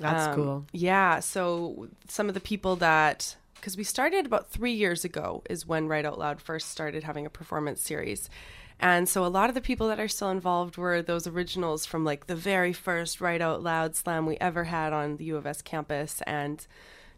That's 0.01 0.29
Um, 0.29 0.35
cool. 0.35 0.67
Yeah. 0.73 1.21
So 1.21 1.89
some 2.09 2.29
of 2.29 2.35
the 2.35 2.41
people 2.41 2.77
that, 2.77 3.37
because 3.65 3.79
we 3.79 3.85
started 3.85 4.27
about 4.27 4.51
three 4.51 4.75
years 4.75 5.07
ago, 5.07 5.43
is 5.49 5.67
when 5.67 5.89
Write 5.89 6.05
Out 6.05 6.19
Loud 6.19 6.43
first 6.43 6.71
started 6.71 7.03
having 7.03 7.25
a 7.25 7.31
performance 7.31 7.81
series. 7.81 8.29
And 8.79 9.09
so 9.09 9.25
a 9.25 9.29
lot 9.29 9.49
of 9.49 9.55
the 9.55 9.63
people 9.63 9.89
that 9.89 9.99
are 9.99 10.07
still 10.07 10.29
involved 10.29 10.77
were 10.77 11.01
those 11.01 11.27
originals 11.27 11.87
from 11.87 12.05
like 12.05 12.27
the 12.27 12.37
very 12.37 12.75
first 12.75 13.23
Write 13.23 13.41
Out 13.41 13.63
Loud 13.63 13.97
slam 13.97 14.27
we 14.27 14.37
ever 14.37 14.65
had 14.65 14.93
on 14.93 15.17
the 15.17 15.25
U 15.25 15.39
of 15.39 15.47
S 15.47 15.63
campus. 15.63 16.21
And 16.27 16.67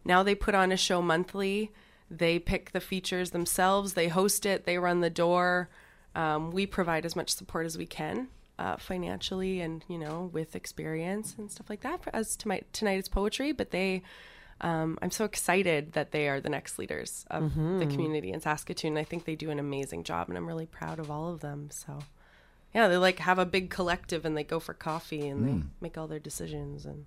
now 0.05 0.23
they 0.23 0.35
put 0.35 0.55
on 0.55 0.71
a 0.71 0.77
show 0.77 1.01
monthly. 1.01 1.73
They 2.09 2.39
pick 2.39 2.71
the 2.71 2.79
features 2.79 3.31
themselves, 3.31 3.95
they 3.95 4.07
host 4.07 4.45
it, 4.45 4.63
they 4.63 4.77
run 4.77 5.01
the 5.01 5.09
door. 5.09 5.67
Um, 6.15 6.51
we 6.51 6.65
provide 6.65 7.05
as 7.05 7.13
much 7.13 7.29
support 7.29 7.65
as 7.65 7.77
we 7.77 7.85
can 7.85 8.29
uh, 8.57 8.77
financially 8.77 9.59
and 9.59 9.83
you 9.89 9.97
know 9.97 10.29
with 10.31 10.55
experience 10.55 11.35
and 11.37 11.51
stuff 11.51 11.69
like 11.69 11.81
that 11.81 11.99
as 12.13 12.37
to 12.37 12.47
my 12.47 12.61
tonight 12.73 12.99
is 12.99 13.09
poetry 13.09 13.51
but 13.51 13.71
they 13.71 14.01
um, 14.61 14.97
i'm 15.01 15.11
so 15.11 15.23
excited 15.25 15.93
that 15.93 16.11
they 16.11 16.27
are 16.27 16.39
the 16.41 16.49
next 16.49 16.79
leaders 16.79 17.25
of 17.29 17.53
the 17.55 17.85
community 17.85 18.31
in 18.31 18.39
saskatoon 18.41 18.97
i 18.97 19.03
think 19.03 19.25
they 19.25 19.35
do 19.35 19.49
an 19.49 19.59
amazing 19.59 20.03
job 20.03 20.29
and 20.29 20.37
i'm 20.37 20.47
really 20.47 20.65
proud 20.65 20.99
of 20.99 21.11
all 21.11 21.27
of 21.31 21.41
them 21.41 21.69
so 21.71 21.99
yeah 22.73 22.87
they 22.87 22.97
like 22.97 23.19
have 23.19 23.39
a 23.39 23.45
big 23.45 23.69
collective 23.69 24.25
and 24.25 24.35
they 24.35 24.43
go 24.43 24.59
for 24.59 24.73
coffee 24.73 25.27
and 25.27 25.47
they 25.47 25.63
make 25.81 25.97
all 25.97 26.07
their 26.07 26.19
decisions 26.19 26.85
and 26.85 27.05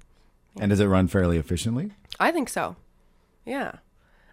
And 0.59 0.71
does 0.71 0.81
it 0.81 0.87
run 0.87 1.09
fairly 1.09 1.39
efficiently? 1.39 1.93
i 2.19 2.31
think 2.31 2.49
so 2.49 2.77
yeah 3.45 3.77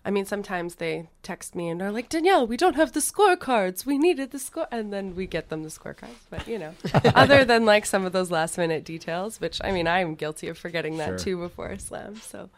I 0.06 0.10
mean, 0.10 0.24
sometimes 0.26 0.76
they 0.76 1.10
text 1.22 1.54
me 1.54 1.68
and 1.68 1.82
are 1.82 1.92
like, 1.92 2.08
Danielle, 2.08 2.48
we 2.48 2.56
don't 2.56 2.78
have 2.78 2.94
the 2.94 3.02
scorecards. 3.02 3.86
We 3.86 3.98
needed 3.98 4.32
the 4.32 4.40
score. 4.40 4.66
And 4.72 4.94
then 4.94 5.16
we 5.18 5.28
get 5.28 5.50
them 5.50 5.64
the 5.64 5.70
scorecards. 5.70 6.22
But, 6.30 6.48
you 6.48 6.58
know, 6.58 6.72
other 7.14 7.44
than 7.44 7.66
like 7.66 7.86
some 7.86 8.06
of 8.06 8.14
those 8.14 8.32
last 8.32 8.58
minute 8.58 8.86
details, 8.86 9.42
which 9.42 9.60
I 9.62 9.74
mean, 9.74 9.86
I'm 9.86 10.16
guilty 10.16 10.48
of 10.48 10.58
forgetting 10.58 10.96
that 10.98 11.08
Sure. 11.10 11.18
too 11.18 11.38
before 11.40 11.68
a 11.72 11.80
slam. 11.80 12.16
So, 12.16 12.50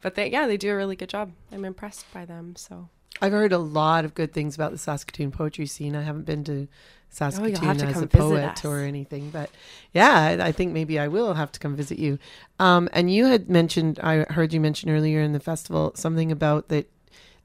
but 0.00 0.14
they, 0.14 0.30
yeah, 0.30 0.46
they 0.46 0.56
do 0.56 0.72
a 0.72 0.76
really 0.76 0.96
good 0.96 1.08
job. 1.08 1.32
I'm 1.52 1.64
impressed 1.64 2.12
by 2.12 2.24
them. 2.24 2.56
So, 2.56 2.88
I've 3.20 3.32
heard 3.32 3.52
a 3.52 3.58
lot 3.58 4.04
of 4.04 4.14
good 4.14 4.32
things 4.32 4.54
about 4.54 4.72
the 4.72 4.78
Saskatoon 4.78 5.30
poetry 5.30 5.66
scene. 5.66 5.96
I 5.96 6.02
haven't 6.02 6.24
been 6.26 6.44
to 6.44 6.68
Saskatoon 7.08 7.70
Oh, 7.70 7.74
to 7.74 7.86
as 7.86 8.02
a 8.02 8.06
poet 8.06 8.64
or 8.64 8.80
anything, 8.80 9.30
but 9.30 9.50
yeah, 9.94 10.36
I, 10.38 10.48
I 10.48 10.52
think 10.52 10.72
maybe 10.72 10.98
I 10.98 11.08
will 11.08 11.34
have 11.34 11.52
to 11.52 11.60
come 11.60 11.74
visit 11.76 11.98
you. 11.98 12.18
Um, 12.58 12.88
and 12.92 13.12
you 13.12 13.26
had 13.26 13.48
mentioned, 13.48 13.98
I 14.02 14.26
heard 14.30 14.52
you 14.52 14.60
mention 14.60 14.90
earlier 14.90 15.20
in 15.20 15.32
the 15.32 15.40
festival 15.40 15.92
something 15.94 16.30
about 16.30 16.68
that 16.68 16.90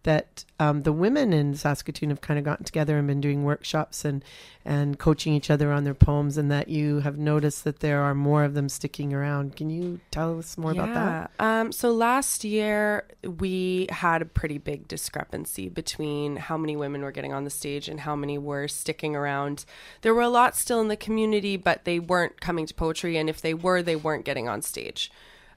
that 0.03 0.45
um, 0.59 0.81
the 0.81 0.93
women 0.93 1.33
in 1.33 1.55
Saskatoon 1.55 2.09
have 2.09 2.21
kind 2.21 2.37
of 2.37 2.45
gotten 2.45 2.65
together 2.65 2.97
and 2.97 3.07
been 3.07 3.21
doing 3.21 3.43
workshops 3.43 4.05
and 4.05 4.23
and 4.63 4.99
coaching 4.99 5.33
each 5.33 5.49
other 5.49 5.71
on 5.71 5.85
their 5.85 5.95
poems, 5.95 6.37
and 6.37 6.51
that 6.51 6.67
you 6.67 6.99
have 6.99 7.17
noticed 7.17 7.63
that 7.63 7.79
there 7.79 8.01
are 8.01 8.13
more 8.13 8.43
of 8.43 8.53
them 8.53 8.69
sticking 8.69 9.11
around. 9.11 9.55
Can 9.55 9.71
you 9.71 9.99
tell 10.11 10.37
us 10.37 10.55
more 10.55 10.71
about 10.71 10.93
that? 10.93 11.31
Um, 11.39 11.71
so 11.71 11.91
last 11.91 12.43
year 12.43 13.05
we 13.23 13.87
had 13.89 14.21
a 14.21 14.25
pretty 14.25 14.59
big 14.59 14.87
discrepancy 14.87 15.67
between 15.67 16.35
how 16.35 16.57
many 16.57 16.75
women 16.75 17.01
were 17.01 17.11
getting 17.11 17.33
on 17.33 17.43
the 17.43 17.49
stage 17.49 17.89
and 17.89 18.01
how 18.01 18.15
many 18.15 18.37
were 18.37 18.67
sticking 18.67 19.15
around. 19.15 19.65
There 20.01 20.13
were 20.13 20.21
a 20.21 20.29
lot 20.29 20.55
still 20.55 20.79
in 20.79 20.87
the 20.87 20.95
community, 20.95 21.57
but 21.57 21.85
they 21.85 21.97
weren't 21.97 22.39
coming 22.39 22.67
to 22.67 22.73
poetry, 22.73 23.17
and 23.17 23.29
if 23.29 23.41
they 23.41 23.55
were, 23.55 23.81
they 23.81 23.95
weren't 23.95 24.25
getting 24.25 24.47
on 24.47 24.61
stage. 24.61 25.11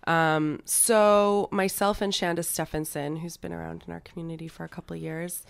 Um, 0.07 0.61
so 0.64 1.49
myself 1.51 2.01
and 2.01 2.12
Shanda 2.12 2.45
Stephenson, 2.45 3.17
who's 3.17 3.37
been 3.37 3.53
around 3.53 3.85
in 3.87 3.93
our 3.93 4.01
community 4.01 4.49
for 4.49 4.64
a 4.64 4.69
couple 4.69 4.95
years, 4.97 5.45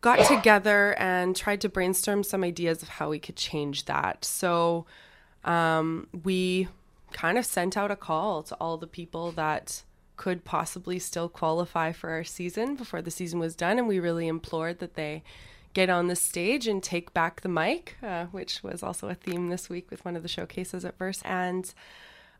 got 0.00 0.24
together 0.26 0.94
and 0.98 1.34
tried 1.34 1.60
to 1.62 1.68
brainstorm 1.68 2.22
some 2.22 2.44
ideas 2.44 2.82
of 2.82 2.88
how 2.88 3.10
we 3.10 3.18
could 3.18 3.36
change 3.36 3.86
that. 3.86 4.24
So 4.24 4.86
um, 5.44 6.08
we 6.24 6.68
kind 7.12 7.38
of 7.38 7.46
sent 7.46 7.76
out 7.76 7.90
a 7.90 7.96
call 7.96 8.42
to 8.44 8.54
all 8.56 8.76
the 8.76 8.86
people 8.86 9.32
that 9.32 9.82
could 10.16 10.44
possibly 10.44 10.98
still 10.98 11.28
qualify 11.28 11.92
for 11.92 12.10
our 12.10 12.24
season 12.24 12.74
before 12.74 13.02
the 13.02 13.10
season 13.10 13.38
was 13.38 13.54
done, 13.54 13.78
and 13.78 13.86
we 13.86 13.98
really 13.98 14.28
implored 14.28 14.78
that 14.78 14.94
they 14.94 15.22
get 15.74 15.90
on 15.90 16.06
the 16.06 16.16
stage 16.16 16.66
and 16.66 16.82
take 16.82 17.12
back 17.12 17.42
the 17.42 17.48
mic, 17.48 17.96
uh, 18.02 18.24
which 18.26 18.62
was 18.62 18.82
also 18.82 19.08
a 19.08 19.14
theme 19.14 19.50
this 19.50 19.68
week 19.68 19.90
with 19.90 20.04
one 20.06 20.16
of 20.16 20.22
the 20.22 20.28
showcases 20.28 20.84
at 20.86 20.96
Verse. 20.96 21.20
And 21.22 21.72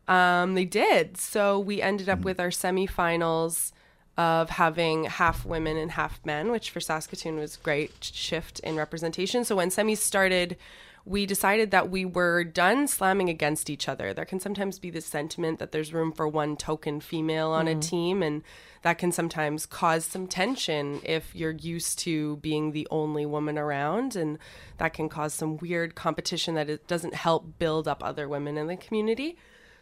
um, 0.07 0.55
they 0.55 0.65
did. 0.65 1.17
So 1.17 1.59
we 1.59 1.81
ended 1.81 2.09
up 2.09 2.19
with 2.19 2.39
our 2.39 2.49
semifinals 2.49 3.71
of 4.17 4.49
having 4.49 5.03
half 5.03 5.45
women 5.45 5.77
and 5.77 5.91
half 5.91 6.19
men, 6.25 6.49
which 6.49 6.71
for 6.71 6.79
Saskatoon 6.79 7.37
was 7.37 7.55
great 7.57 7.93
shift 8.01 8.59
in 8.61 8.75
representation. 8.75 9.45
So 9.45 9.55
when 9.55 9.69
semis 9.69 9.97
started, 9.97 10.57
we 11.05 11.25
decided 11.25 11.71
that 11.71 11.89
we 11.89 12.03
were 12.03 12.43
done 12.43 12.87
slamming 12.87 13.29
against 13.29 13.69
each 13.69 13.87
other. 13.87 14.13
There 14.13 14.25
can 14.25 14.39
sometimes 14.39 14.79
be 14.79 14.89
this 14.89 15.05
sentiment 15.05 15.59
that 15.59 15.71
there's 15.71 15.93
room 15.93 16.11
for 16.11 16.27
one 16.27 16.57
token 16.57 16.99
female 16.99 17.51
on 17.51 17.67
Mhm. 17.67 17.77
a 17.77 17.79
team, 17.79 18.23
and 18.23 18.43
that 18.81 18.97
can 18.97 19.11
sometimes 19.13 19.65
cause 19.65 20.05
some 20.05 20.27
tension 20.27 20.99
if 21.03 21.33
you're 21.33 21.51
used 21.51 21.99
to 21.99 22.37
being 22.37 22.71
the 22.71 22.87
only 22.91 23.25
woman 23.25 23.57
around, 23.57 24.15
and 24.17 24.37
that 24.79 24.93
can 24.93 25.07
cause 25.07 25.33
some 25.33 25.57
weird 25.57 25.95
competition 25.95 26.55
that 26.55 26.69
it 26.69 26.87
doesn't 26.87 27.13
help 27.13 27.57
build 27.57 27.87
up 27.87 28.03
other 28.03 28.27
women 28.27 28.57
in 28.57 28.67
the 28.67 28.75
community. 28.75 29.37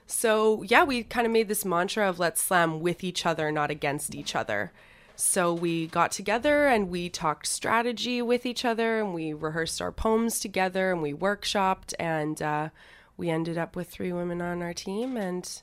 So, 0.07 0.61
yeah, 0.63 0.83
we 0.83 1.03
kind 1.03 1.25
of 1.25 1.33
made 1.33 1.47
this 1.47 1.65
mantra 1.65 2.07
of 2.07 2.19
let's 2.19 2.41
slam 2.41 2.79
with 2.79 3.03
each 3.03 3.25
other, 3.25 3.51
not 3.51 3.71
against 3.71 4.13
each 4.13 4.35
other. 4.35 4.71
So 5.15 5.53
we 5.53 5.87
got 5.87 6.11
together 6.11 6.67
and 6.67 6.89
we 6.89 7.09
talked 7.09 7.47
strategy 7.47 8.21
with 8.21 8.45
each 8.45 8.65
other 8.65 8.99
and 8.99 9.13
we 9.13 9.33
rehearsed 9.33 9.81
our 9.81 9.91
poems 9.91 10.39
together 10.39 10.91
and 10.91 11.01
we 11.01 11.13
workshopped 11.13 11.93
and 11.97 12.41
uh, 12.41 12.69
we 13.15 13.29
ended 13.29 13.57
up 13.57 13.75
with 13.77 13.89
three 13.89 14.11
women 14.11 14.41
on 14.41 14.61
our 14.61 14.73
team 14.73 15.15
and 15.15 15.61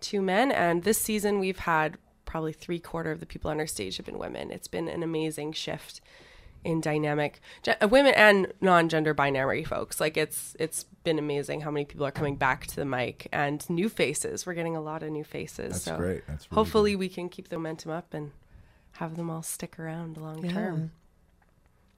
two 0.00 0.22
men. 0.22 0.50
And 0.50 0.82
this 0.82 0.98
season 0.98 1.38
we've 1.38 1.58
had 1.60 1.98
probably 2.24 2.54
three 2.54 2.78
quarter 2.78 3.12
of 3.12 3.20
the 3.20 3.26
people 3.26 3.50
on 3.50 3.60
our 3.60 3.66
stage 3.66 3.98
have 3.98 4.06
been 4.06 4.18
women. 4.18 4.50
It's 4.50 4.68
been 4.68 4.88
an 4.88 5.02
amazing 5.02 5.52
shift 5.52 6.00
in 6.66 6.80
dynamic 6.80 7.40
Gen- 7.62 7.76
uh, 7.80 7.88
women 7.88 8.12
and 8.14 8.52
non-gender 8.60 9.14
binary 9.14 9.62
folks 9.64 10.00
like 10.00 10.16
it's 10.16 10.56
it's 10.58 10.84
been 11.04 11.18
amazing 11.18 11.60
how 11.62 11.70
many 11.70 11.84
people 11.84 12.04
are 12.04 12.10
coming 12.10 12.36
back 12.36 12.66
to 12.66 12.76
the 12.76 12.84
mic 12.84 13.28
and 13.32 13.68
new 13.70 13.88
faces 13.88 14.44
we're 14.44 14.54
getting 14.54 14.74
a 14.76 14.80
lot 14.80 15.02
of 15.02 15.10
new 15.10 15.24
faces 15.24 15.72
That's 15.72 15.84
so 15.84 15.96
great. 15.96 16.26
That's 16.26 16.50
really 16.50 16.54
hopefully 16.56 16.96
we 16.96 17.08
can 17.08 17.28
keep 17.28 17.48
the 17.48 17.56
momentum 17.56 17.92
up 17.92 18.12
and 18.12 18.32
have 18.92 19.16
them 19.16 19.30
all 19.30 19.42
stick 19.42 19.78
around 19.78 20.16
long 20.16 20.44
Yeah. 20.44 20.52
term 20.52 20.90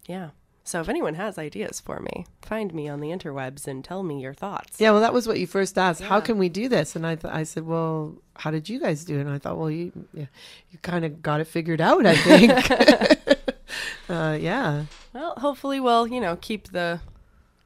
yeah 0.06 0.30
so 0.64 0.80
if 0.82 0.88
anyone 0.90 1.14
has 1.14 1.38
ideas 1.38 1.80
for 1.80 1.98
me 2.00 2.26
find 2.42 2.74
me 2.74 2.88
on 2.88 3.00
the 3.00 3.08
interwebs 3.08 3.66
and 3.66 3.82
tell 3.82 4.02
me 4.02 4.20
your 4.20 4.34
thoughts 4.34 4.78
Yeah, 4.78 4.90
well, 4.90 5.00
that 5.00 5.14
was 5.14 5.26
what 5.26 5.38
you 5.40 5.46
first 5.46 5.78
asked. 5.78 6.02
How 6.02 6.20
can 6.20 6.36
we 6.36 6.50
do 6.50 6.68
this? 6.68 6.94
And 6.94 7.06
I, 7.06 7.14
th- 7.14 7.32
I 7.32 7.44
said, 7.44 7.64
well, 7.66 8.16
how 8.36 8.50
did 8.50 8.68
you 8.68 8.78
guys 8.78 9.02
do 9.04 9.16
it? 9.16 9.22
And 9.22 9.30
I 9.30 9.38
thought, 9.38 9.56
well, 9.56 9.70
you, 9.70 9.92
yeah, 10.12 10.26
you 10.70 10.78
kind 10.82 11.06
of 11.06 11.22
got 11.22 11.40
it 11.40 11.46
figured 11.46 11.80
out. 11.80 12.04
I 12.04 12.14
think. 12.16 13.17
uh, 14.08 14.36
yeah. 14.40 14.84
well 15.12 15.34
hopefully 15.38 15.80
we'll 15.80 16.06
you 16.06 16.20
know 16.20 16.36
keep 16.36 16.68
the 16.72 17.00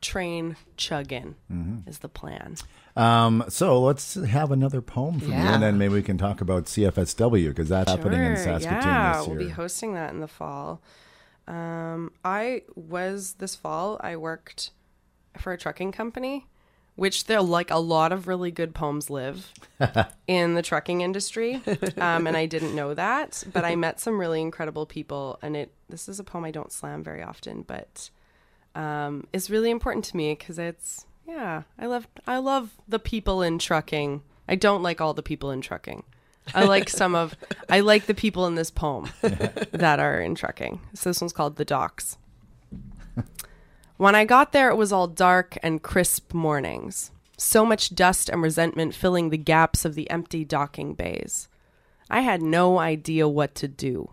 train 0.01 0.57
chugging 0.77 1.35
Mhm. 1.51 1.89
is 1.89 1.99
the 2.01 2.09
plan 2.09 2.57
Um, 2.97 3.45
so 3.49 3.81
let's 3.81 4.15
have 4.15 4.51
another 4.53 4.83
poem 4.83 5.19
from 5.21 5.29
you, 5.31 5.35
and 5.35 5.63
then 5.63 5.79
maybe 5.79 5.95
we 5.95 6.03
can 6.03 6.19
talk 6.19 6.41
about 6.43 6.65
CFSW 6.67 7.49
because 7.49 7.69
that's 7.71 7.91
happening 7.91 8.21
in 8.21 8.35
Sure, 8.37 8.45
Saskatoon 8.61 8.83
yeah, 8.83 9.17
this 9.19 9.27
year. 9.29 9.37
we'll 9.37 9.47
be 9.47 9.51
hosting 9.53 9.95
that 9.95 10.13
in 10.13 10.21
the 10.21 10.29
fall. 10.29 10.83
Um, 11.49 12.13
I 12.25 12.63
was 12.77 13.35
this 13.39 13.55
fall. 13.55 13.99
I 14.03 14.17
worked 14.17 14.73
for 15.39 15.53
a 15.55 15.59
trucking 15.59 15.93
company, 15.93 16.47
which 16.97 17.25
there 17.25 17.41
like 17.41 17.71
a 17.71 17.79
lot 17.79 18.13
of 18.13 18.29
really 18.29 18.51
good 18.51 18.75
poems 18.75 19.09
live 19.09 19.53
in 20.27 20.55
the 20.55 20.63
trucking 20.63 21.01
industry, 21.01 21.63
um, 21.97 22.27
and 22.27 22.37
I 22.37 22.47
didn't 22.47 22.75
know 22.75 22.95
that. 22.95 23.45
But 23.53 23.65
I 23.65 23.77
met 23.77 24.01
some 24.01 24.19
really 24.19 24.41
incredible 24.41 24.87
people, 24.87 25.39
and 25.43 25.57
it. 25.57 25.73
This 25.89 26.09
is 26.09 26.19
a 26.19 26.25
poem 26.25 26.45
I 26.45 26.51
don't 26.51 26.73
slam 26.73 27.03
very 27.03 27.23
often, 27.23 27.63
but 27.63 28.11
um, 28.75 29.27
it's 29.33 29.51
really 29.51 29.71
important 29.71 30.05
to 30.07 30.17
me 30.17 30.35
because 30.35 30.59
it's 30.59 31.07
yeah. 31.27 31.63
I 31.79 31.87
love 31.87 32.07
I 32.27 32.39
love 32.39 32.71
the 32.89 32.99
people 32.99 33.43
in 33.43 33.59
trucking. 33.59 34.23
I 34.49 34.55
don't 34.55 34.83
like 34.83 35.01
all 35.01 35.15
the 35.15 35.23
people 35.23 35.51
in 35.51 35.61
trucking. 35.61 36.05
I 36.55 36.65
like 36.65 36.89
some 36.89 37.15
of 37.15 37.35
I 37.69 37.81
like 37.81 38.07
the 38.07 38.15
people 38.15 38.47
in 38.47 38.55
this 38.55 38.71
poem 38.71 39.09
that 39.23 40.01
are 40.01 40.21
in 40.21 40.35
trucking. 40.35 40.81
So 40.95 41.11
this 41.11 41.21
one's 41.21 41.33
called 41.33 41.57
The 41.57 41.65
Docks. 41.65 42.19
When 44.03 44.17
I 44.17 44.25
got 44.25 44.51
there, 44.51 44.69
it 44.69 44.75
was 44.75 44.93
all 44.93 45.07
dark 45.07 45.57
and 45.63 45.81
crisp 45.81 46.35
mornings. 46.35 47.13
So 47.39 47.65
much 47.65 47.95
dust 47.95 48.29
and 48.29 48.43
resentment 48.43 48.97
filling 48.97 49.31
the 49.31 49.39
gaps 49.39 49.85
of 49.85 49.95
the 49.95 50.11
empty 50.11 50.45
docking 50.45 50.95
bays. 50.95 51.47
I 52.11 52.23
had 52.23 52.43
no 52.43 52.81
idea 52.81 53.29
what 53.29 53.55
to 53.55 53.69
do. 53.69 54.11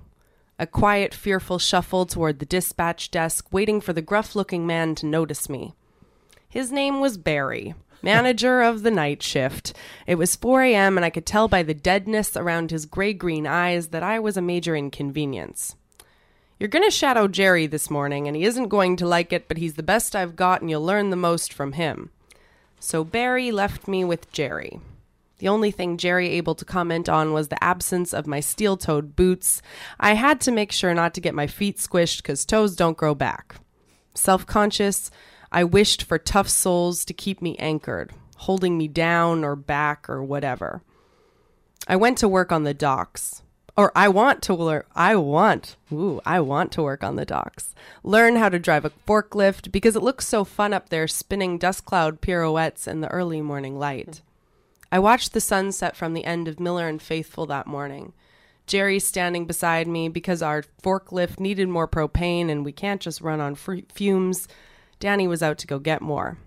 A 0.59 0.67
quiet, 0.67 1.15
fearful 1.15 1.57
shuffle 1.57 2.05
toward 2.05 2.37
the 2.37 2.45
dispatch 2.45 3.09
desk, 3.09 3.47
waiting 3.51 3.81
for 3.81 3.91
the 3.91 4.03
gruff 4.03 4.35
looking 4.35 4.67
man 4.67 4.93
to 4.93 5.07
notice 5.07 5.49
me. 5.49 5.73
His 6.47 6.71
name 6.71 6.99
was 6.99 7.17
Barry, 7.17 7.73
manager 8.03 8.61
of 8.61 8.83
the 8.83 8.91
night 8.91 9.23
shift. 9.23 9.73
It 10.05 10.19
was 10.19 10.35
4 10.35 10.61
a.m., 10.65 10.99
and 10.99 11.05
I 11.05 11.09
could 11.09 11.25
tell 11.25 11.47
by 11.47 11.63
the 11.63 11.73
deadness 11.73 12.37
around 12.37 12.69
his 12.69 12.85
gray 12.85 13.13
green 13.13 13.47
eyes 13.47 13.87
that 13.87 14.03
I 14.03 14.19
was 14.19 14.37
a 14.37 14.41
major 14.43 14.75
inconvenience. 14.75 15.75
You're 16.59 16.67
going 16.67 16.83
to 16.83 16.91
shadow 16.91 17.29
Jerry 17.29 17.67
this 17.67 17.89
morning, 17.89 18.27
and 18.27 18.35
he 18.35 18.43
isn't 18.43 18.67
going 18.67 18.97
to 18.97 19.07
like 19.07 19.31
it, 19.31 19.47
but 19.47 19.57
he's 19.57 19.75
the 19.75 19.83
best 19.83 20.13
I've 20.13 20.35
got, 20.35 20.59
and 20.59 20.69
you'll 20.69 20.83
learn 20.83 21.09
the 21.09 21.15
most 21.15 21.53
from 21.53 21.71
him. 21.71 22.09
So 22.81 23.05
Barry 23.05 23.49
left 23.49 23.87
me 23.87 24.03
with 24.03 24.29
Jerry. 24.33 24.81
The 25.37 25.47
only 25.47 25.71
thing 25.71 25.95
Jerry 25.95 26.31
able 26.31 26.55
to 26.55 26.65
comment 26.65 27.07
on 27.07 27.31
was 27.31 27.47
the 27.47 27.63
absence 27.63 28.13
of 28.13 28.27
my 28.27 28.41
steel 28.41 28.75
toed 28.75 29.15
boots. 29.15 29.61
I 30.01 30.15
had 30.15 30.41
to 30.41 30.51
make 30.51 30.73
sure 30.73 30.93
not 30.93 31.13
to 31.13 31.21
get 31.21 31.33
my 31.33 31.47
feet 31.47 31.77
squished 31.77 32.17
because 32.17 32.43
toes 32.43 32.75
don't 32.75 32.97
grow 32.97 33.15
back. 33.15 33.55
Self 34.13 34.45
conscious, 34.45 35.09
I 35.53 35.63
wished 35.63 36.03
for 36.03 36.17
tough 36.17 36.49
soles 36.49 37.05
to 37.05 37.13
keep 37.13 37.41
me 37.41 37.55
anchored, 37.55 38.11
holding 38.35 38.77
me 38.77 38.89
down 38.89 39.45
or 39.45 39.55
back 39.55 40.09
or 40.09 40.21
whatever. 40.21 40.83
I 41.87 41.95
went 41.95 42.17
to 42.17 42.27
work 42.27 42.51
on 42.51 42.65
the 42.65 42.73
docks. 42.73 43.43
Or 43.79 43.93
I 43.95 44.09
want 44.09 44.41
to 44.41 44.53
learn 44.53 44.83
I 44.93 45.15
want. 45.15 45.77
Ooh, 45.89 46.19
I 46.25 46.41
want 46.41 46.73
to 46.73 46.83
work 46.83 47.01
on 47.01 47.15
the 47.15 47.23
docks. 47.23 47.73
Learn 48.03 48.35
how 48.35 48.49
to 48.49 48.59
drive 48.59 48.83
a 48.83 48.91
forklift 49.07 49.71
because 49.71 49.95
it 49.95 50.03
looks 50.03 50.27
so 50.27 50.43
fun 50.43 50.73
up 50.73 50.89
there 50.89 51.07
spinning 51.07 51.57
dust 51.57 51.85
cloud 51.85 52.19
pirouettes 52.19 52.89
in 52.89 52.99
the 52.99 53.07
early 53.07 53.41
morning 53.41 53.79
light. 53.79 54.19
I 54.91 54.99
watched 54.99 55.31
the 55.31 55.39
sunset 55.39 55.95
from 55.95 56.13
the 56.13 56.25
end 56.25 56.49
of 56.49 56.59
Millar 56.59 56.89
and 56.89 57.01
Faithfull 57.01 57.45
that 57.45 57.67
morning. 57.67 58.11
Jerry 58.67 58.99
standing 58.99 59.45
beside 59.45 59.87
me 59.87 60.09
because 60.09 60.41
our 60.41 60.65
forklift 60.83 61.39
needed 61.39 61.69
more 61.69 61.87
propane 61.87 62.51
and 62.51 62.65
we 62.65 62.73
can't 62.73 62.99
just 62.99 63.21
run 63.21 63.39
on 63.39 63.55
fumes. 63.55 64.49
Danny 64.99 65.25
was 65.25 65.41
out 65.41 65.57
to 65.59 65.67
go 65.67 65.79
get 65.79 66.01
more. 66.01 66.37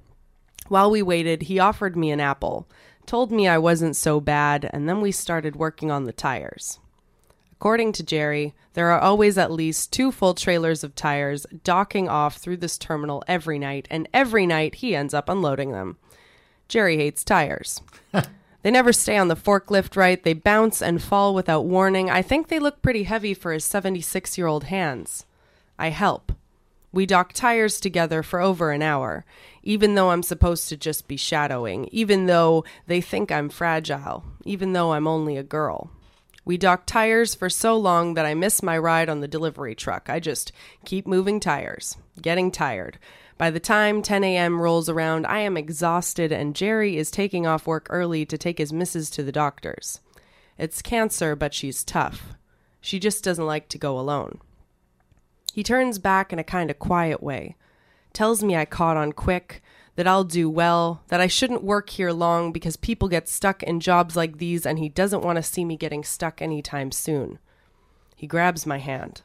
While 0.69 0.91
we 0.91 1.01
waited, 1.01 1.45
he 1.45 1.59
offered 1.59 1.97
me 1.97 2.11
an 2.11 2.21
apple, 2.21 2.69
told 3.07 3.33
me 3.33 3.49
I 3.49 3.57
wasn't 3.57 3.97
so 3.97 4.21
bad, 4.21 4.69
and 4.71 4.87
then 4.87 5.01
we 5.01 5.13
started 5.13 5.57
working 5.57 5.91
on 5.91 6.05
the 6.05 6.13
tires. 6.13 6.79
According 7.63 7.93
to 7.93 8.03
Jerry, 8.03 8.55
there 8.73 8.91
are 8.91 8.99
always 8.99 9.39
at 9.39 9.53
least 9.53 9.93
two 9.93 10.11
full 10.11 10.35
trailers 10.35 10.83
of 10.83 10.97
tires 10.97 11.47
docking 11.63 12.09
off 12.09 12.39
through 12.39 12.57
this 12.57 12.77
terminal 12.77 13.23
every 13.29 13.57
night, 13.57 13.87
and 13.89 14.09
every 14.13 14.47
night 14.47 14.75
he 14.75 14.97
ends 14.97 15.15
up 15.15 15.29
unloading 15.29 15.71
them. 15.71 15.97
Jerry 16.67 16.97
hates 16.97 17.23
tires. 17.23 17.81
they 18.63 18.73
never 18.73 18.93
stay 18.93 19.17
on 19.17 19.29
the 19.29 19.37
forklift 19.37 19.95
right, 19.95 20.21
they 20.21 20.33
bounce 20.33 20.83
and 20.83 21.01
fall 21.01 21.37
without 21.37 21.65
warning. 21.65 22.11
I 22.11 22.21
think 22.21 22.49
they 22.49 22.59
look 22.59 22.83
pretty 22.83 23.05
heavy 23.05 23.33
for 23.33 23.53
his 23.53 23.65
76 23.65 24.37
year 24.37 24.49
old 24.49 24.65
hands. 24.65 25.25
I 25.79 25.91
help. 25.91 26.33
We 26.91 27.07
dock 27.07 27.33
tires 27.33 27.79
together 27.79 28.25
for 28.25 28.41
over 28.41 28.73
an 28.73 28.83
hour, 28.83 29.25
even 29.63 29.95
though 29.95 30.11
I'm 30.11 30.25
supposed 30.25 30.69
to 30.71 30.77
just 30.77 31.07
be 31.07 31.17
shadowing, 31.17 31.89
even 31.93 32.27
though 32.27 32.65
they 32.89 33.01
think 33.01 33.31
I'm 33.31 33.49
fragile, 33.49 34.25
even 34.45 34.73
though 34.73 34.95
I'm 34.95 35.07
only 35.07 35.37
a 35.37 35.45
girl. 35.45 35.93
We 36.45 36.57
dock 36.57 36.87
tires 36.87 37.35
for 37.35 37.49
so 37.49 37.77
long 37.77 38.15
that 38.15 38.27
I 38.27 38.35
miss 38.35 38.63
my 38.63 38.77
ride 38.77 39.09
on 39.09 39.21
the 39.21 39.29
delivery 39.29 39.75
truck. 39.75 40.11
I 40.11 40.19
just 40.19 40.53
keep 40.85 41.07
moving 41.07 41.39
tires, 41.39 41.97
getting 42.21 42.51
tired. 42.51 42.99
By 43.39 43.51
the 43.51 43.61
time 43.61 44.03
10 44.03 44.25
a.m. 44.25 44.61
rolls 44.61 44.89
around, 44.89 45.27
I 45.27 45.41
am 45.41 45.57
exhausted, 45.57 46.33
and 46.33 46.55
Jerry 46.55 46.97
is 46.97 47.11
taking 47.11 47.47
off 47.47 47.67
work 47.67 47.87
early 47.91 48.27
to 48.27 48.37
take 48.37 48.59
his 48.59 48.73
missus 48.73 49.09
to 49.11 49.23
the 49.23 49.33
doctor's. 49.33 50.01
It's 50.59 50.83
cancer, 50.83 51.35
but 51.37 51.55
she's 51.55 51.85
tough. 51.85 52.35
She 52.81 52.99
just 52.99 53.23
doesn't 53.25 53.47
like 53.47 53.69
to 53.69 53.79
go 53.79 53.99
alone. 53.99 54.41
He 55.53 55.63
turns 55.63 55.99
back 55.99 56.33
in 56.33 56.39
a 56.39 56.45
kind 56.45 56.71
of 56.71 56.79
quiet 56.79 57.23
way, 57.23 57.57
tells 58.13 58.43
me 58.43 58.57
I 58.57 58.65
caught 58.65 58.97
on 58.97 59.13
quick, 59.13 59.63
that 59.97 60.07
I'll 60.07 60.25
do 60.25 60.49
well, 60.49 61.03
that 61.09 61.21
I 61.21 61.27
shouldn't 61.27 61.63
work 61.63 61.91
here 61.91 62.13
long 62.13 62.51
because 62.51 62.77
people 62.77 63.09
get 63.09 63.29
stuck 63.29 63.63
in 63.63 63.81
jobs 63.81 64.17
like 64.17 64.39
these 64.39 64.65
and 64.65 64.79
he 64.79 64.89
doesn't 64.89 65.23
want 65.23 65.37
to 65.37 65.43
see 65.43 65.65
me 65.65 65.77
getting 65.77 66.03
stuck 66.03 66.41
anytime 66.41 66.91
soon. 66.91 67.39
He 68.17 68.27
grabs 68.27 68.67
my 68.67 68.79
hand. 68.79 69.23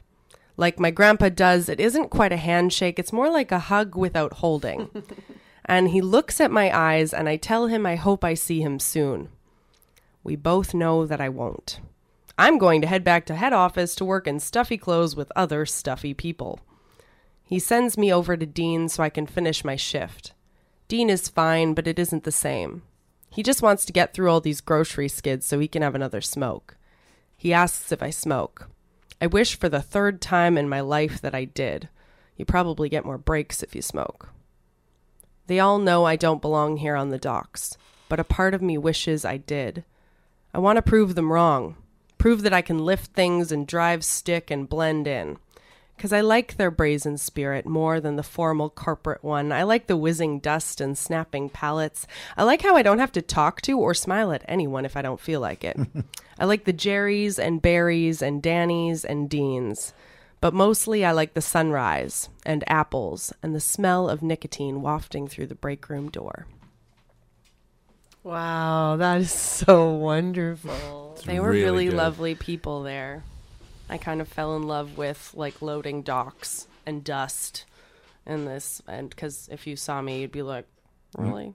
Like 0.58 0.80
my 0.80 0.92
grandpa 0.92 1.30
does, 1.30 1.70
it 1.70 1.80
isn't 1.80 2.10
quite 2.10 2.34
a 2.34 2.38
handshake, 2.38 3.00
it's 3.00 3.14
more 3.14 3.30
like 3.30 3.52
a 3.52 3.60
hug 3.60 3.96
without 3.96 4.34
holding. 4.34 4.90
and 5.66 5.90
he 5.90 6.02
looks 6.02 6.42
at 6.42 6.52
my 6.52 6.76
eyes 6.76 7.14
and 7.14 7.30
I 7.30 7.38
tell 7.38 7.68
him 7.68 7.86
I 7.86 7.96
hope 7.96 8.24
I 8.24 8.34
see 8.34 8.62
him 8.62 8.80
soon. 8.80 9.30
We 10.24 10.36
both 10.36 10.74
know 10.74 11.06
that 11.06 11.22
I 11.22 11.30
won't. 11.30 11.80
I'm 12.38 12.58
going 12.58 12.82
to 12.82 12.88
head 12.88 13.04
back 13.04 13.26
to 13.28 13.36
head 13.36 13.54
office 13.54 13.96
to 13.96 14.06
work 14.06 14.28
in 14.28 14.40
stuffy 14.40 14.78
clothes 14.78 15.16
with 15.16 15.32
other 15.36 15.66
stuffy 15.66 16.14
people. 16.14 16.60
He 17.44 17.60
sends 17.60 17.98
me 17.98 18.12
over 18.12 18.36
to 18.36 18.46
Dean 18.46 18.90
so 18.90 19.02
I 19.04 19.10
can 19.10 19.26
finish 19.26 19.64
my 19.64 19.76
shift. 19.76 20.34
Dean 20.88 21.10
is 21.10 21.28
fine, 21.28 21.74
but 21.74 21.88
it 21.88 22.00
isn't 22.00 22.24
the 22.24 22.32
same. 22.32 22.84
He 23.30 23.44
just 23.44 23.62
wants 23.62 23.86
to 23.86 23.94
get 23.94 24.14
through 24.14 24.32
all 24.32 24.40
these 24.40 24.62
grocery 24.62 25.10
skids 25.10 25.46
so 25.46 25.60
he 25.60 25.68
can 25.68 25.82
have 25.82 25.96
another 25.96 26.22
smoke. 26.22 26.78
He 27.36 27.54
asks 27.54 27.92
if 27.92 28.02
I 28.02 28.10
smoke. 28.10 28.70
I 29.22 29.28
wish 29.28 29.58
for 29.58 29.70
the 29.70 29.82
third 29.82 30.22
time 30.22 30.58
in 30.58 30.70
my 30.70 30.80
life 30.80 31.20
that 31.22 31.36
I 31.36 31.46
did. 31.46 31.90
You 32.36 32.46
probably 32.46 32.88
get 32.88 33.06
more 33.06 33.18
breaks 33.18 33.62
if 33.64 33.76
you 33.76 33.82
smoke. 33.82 34.30
They 35.48 35.60
all 35.60 35.80
know 35.80 36.06
I 36.06 36.16
don't 36.16 36.42
belong 36.42 36.78
here 36.78 36.96
on 36.96 37.10
the 37.10 37.18
docks, 37.18 37.78
but 38.10 38.20
a 38.20 38.24
part 38.24 38.54
of 38.54 38.62
me 38.62 38.78
wishes 38.78 39.26
I 39.26 39.38
did. 39.38 39.84
I 40.54 40.60
want 40.60 40.78
to 40.78 40.82
prove 40.82 41.16
them 41.16 41.32
wrong, 41.32 41.76
prove 42.18 42.44
that 42.44 42.54
I 42.54 42.62
can 42.62 42.80
lift 42.80 43.14
things 43.14 43.52
and 43.52 43.68
drive 43.68 44.04
stick 44.04 44.50
and 44.52 44.70
blend 44.70 45.08
in. 45.08 45.38
Because 45.98 46.14
I 46.14 46.22
like 46.22 46.58
their 46.58 46.70
brazen 46.70 47.18
spirit 47.18 47.66
more 47.66 48.00
than 48.00 48.18
the 48.18 48.24
formal 48.24 48.70
corporate 48.70 49.24
one. 49.24 49.52
I 49.52 49.64
like 49.64 49.88
the 49.88 49.98
whizzing 49.98 50.40
dust 50.40 50.80
and 50.80 50.96
snapping 50.96 51.50
pallets. 51.50 52.06
I 52.38 52.44
like 52.44 52.62
how 52.62 52.76
I 52.76 52.84
don't 52.84 53.00
have 53.00 53.12
to 53.14 53.22
talk 53.24 53.62
to 53.64 53.80
or 53.80 53.96
smile 53.96 54.32
at 54.32 54.46
anyone 54.48 54.86
if 54.86 54.96
I 54.96 55.02
don't 55.02 55.20
feel 55.20 55.40
like 55.42 55.64
it. 55.64 55.76
I 56.40 56.46
like 56.46 56.66
the 56.66 56.74
Jerrys 56.74 57.40
and 57.40 57.64
Barrys 57.64 58.22
and 58.22 58.44
Dannys 58.44 59.04
and 59.04 59.28
Deans. 59.28 59.92
But 60.40 60.54
mostly 60.54 61.04
I 61.04 61.14
like 61.14 61.34
the 61.34 61.42
sunrise 61.42 62.30
and 62.46 62.64
apples 62.68 63.34
and 63.42 63.56
the 63.56 63.60
smell 63.60 64.08
of 64.08 64.22
nicotine 64.22 64.84
wafting 64.84 65.28
through 65.28 65.48
the 65.48 65.56
break 65.56 65.90
room 65.90 66.10
door. 66.12 66.46
Wow, 68.24 68.98
that 68.98 69.22
is 69.22 69.32
so 69.32 69.90
wonderful. 69.90 71.18
they 71.26 71.40
were 71.40 71.50
really 71.50 71.88
really 71.88 71.90
lovely 71.90 72.36
people 72.36 72.84
there. 72.84 73.24
I 73.90 73.98
kind 73.98 74.22
of 74.22 74.28
fell 74.28 74.56
in 74.56 74.64
love 74.64 74.98
with 74.98 75.32
like 75.36 75.62
loading 75.62 76.02
docks 76.02 76.68
and 76.86 77.04
dust 77.04 77.66
and 78.26 78.46
this 78.48 78.82
and 78.88 79.10
because 79.10 79.48
if 79.52 79.66
you 79.68 79.76
saw 79.76 80.02
me 80.02 80.22
you'd 80.22 80.32
be 80.32 80.42
like 80.42 80.66
really 81.18 81.54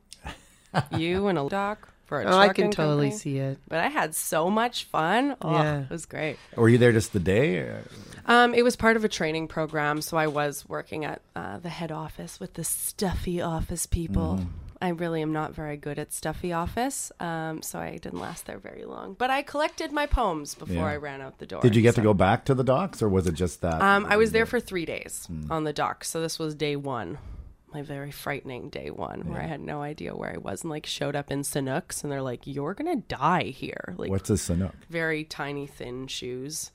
you 0.97 1.29
in 1.29 1.37
a 1.37 1.49
dock 1.49 1.89
for 2.07 2.23
a 2.23 2.25
Oh, 2.27 2.37
I 2.39 2.49
can 2.49 2.71
totally 2.71 3.09
company? 3.11 3.19
see 3.19 3.39
it. 3.39 3.59
but 3.69 3.79
i 3.79 3.89
had 3.89 4.15
so 4.15 4.49
much 4.51 4.85
fun 4.85 5.37
oh 5.43 5.53
Yeah. 5.53 5.81
it 5.83 5.91
was 5.91 6.07
great 6.07 6.39
Were 6.57 6.69
you 6.69 6.79
there 6.79 6.93
just 6.93 7.13
the 7.13 7.21
day? 7.21 7.57
or- 7.59 7.85
um, 8.25 8.55
it 8.55 8.63
was 8.63 8.77
part 8.77 8.97
of 8.97 9.05
a 9.05 9.09
training 9.09 9.49
program, 9.49 10.01
so 10.01 10.17
I 10.17 10.29
was 10.29 10.65
working 10.69 11.05
at 11.05 11.23
uh, 11.35 11.59
the 11.59 11.69
head 11.69 11.91
office 11.91 12.39
with 12.39 12.55
the 12.55 12.63
stuffy 12.63 13.41
office 13.41 13.85
people. 13.85 14.39
Mm. 14.41 14.47
I 14.83 14.89
really 14.89 15.23
am 15.23 15.33
not 15.33 15.55
very 15.55 15.77
good 15.77 15.99
at 15.99 16.13
stuffy 16.13 16.53
office, 16.53 17.13
um, 17.21 17.63
so 17.63 17.79
I 17.79 17.99
didn't 17.99 18.19
last 18.19 18.47
there 18.47 18.59
very 18.59 18.85
long. 18.85 19.15
But 19.15 19.31
I 19.31 19.43
collected 19.43 19.93
my 19.93 20.07
poems 20.07 20.55
before 20.57 20.75
Yeah. 20.75 20.87
I 20.87 20.97
ran 20.97 21.21
out 21.23 21.39
the 21.39 21.47
door. 21.47 21.61
Did 21.63 21.77
you 21.77 21.83
get 21.83 21.95
to 21.95 22.01
go 22.03 22.13
back 22.13 22.45
to 22.47 22.55
the 22.55 22.65
docks, 22.65 23.01
or 23.01 23.09
was 23.09 23.27
it 23.29 23.35
just 23.35 23.61
that? 23.61 23.81
Um, 23.81 24.05
I 24.09 24.17
was 24.17 24.33
there 24.33 24.45
for 24.45 24.59
three 24.61 24.85
days 24.85 25.27
Hmm. 25.27 25.51
on 25.53 25.65
the 25.65 25.73
docks, 25.73 26.09
so 26.11 26.21
this 26.21 26.39
was 26.39 26.55
day 26.57 26.75
one. 26.77 27.19
My 27.73 27.81
very 27.81 28.11
frightening 28.11 28.69
day 28.69 28.91
one, 28.91 29.21
where 29.31 29.41
I 29.41 29.47
had 29.47 29.61
no 29.61 29.81
idea 29.81 30.15
where 30.15 30.35
I 30.35 30.37
was, 30.37 30.63
and 30.63 30.71
like 30.71 30.85
showed 30.85 31.17
up 31.17 31.31
in 31.31 31.41
Sanuks, 31.43 32.03
and 32.03 32.13
they're 32.13 32.21
like, 32.21 32.47
"You're 32.47 32.75
gonna 32.75 32.97
die 32.97 33.45
here." 33.45 33.95
Like 33.97 34.11
What's 34.11 34.29
a 34.29 34.35
Sanuk? 34.35 34.73
very 34.91 35.25
tiny, 35.25 35.67
thin 35.67 36.07
shoes 36.09 36.71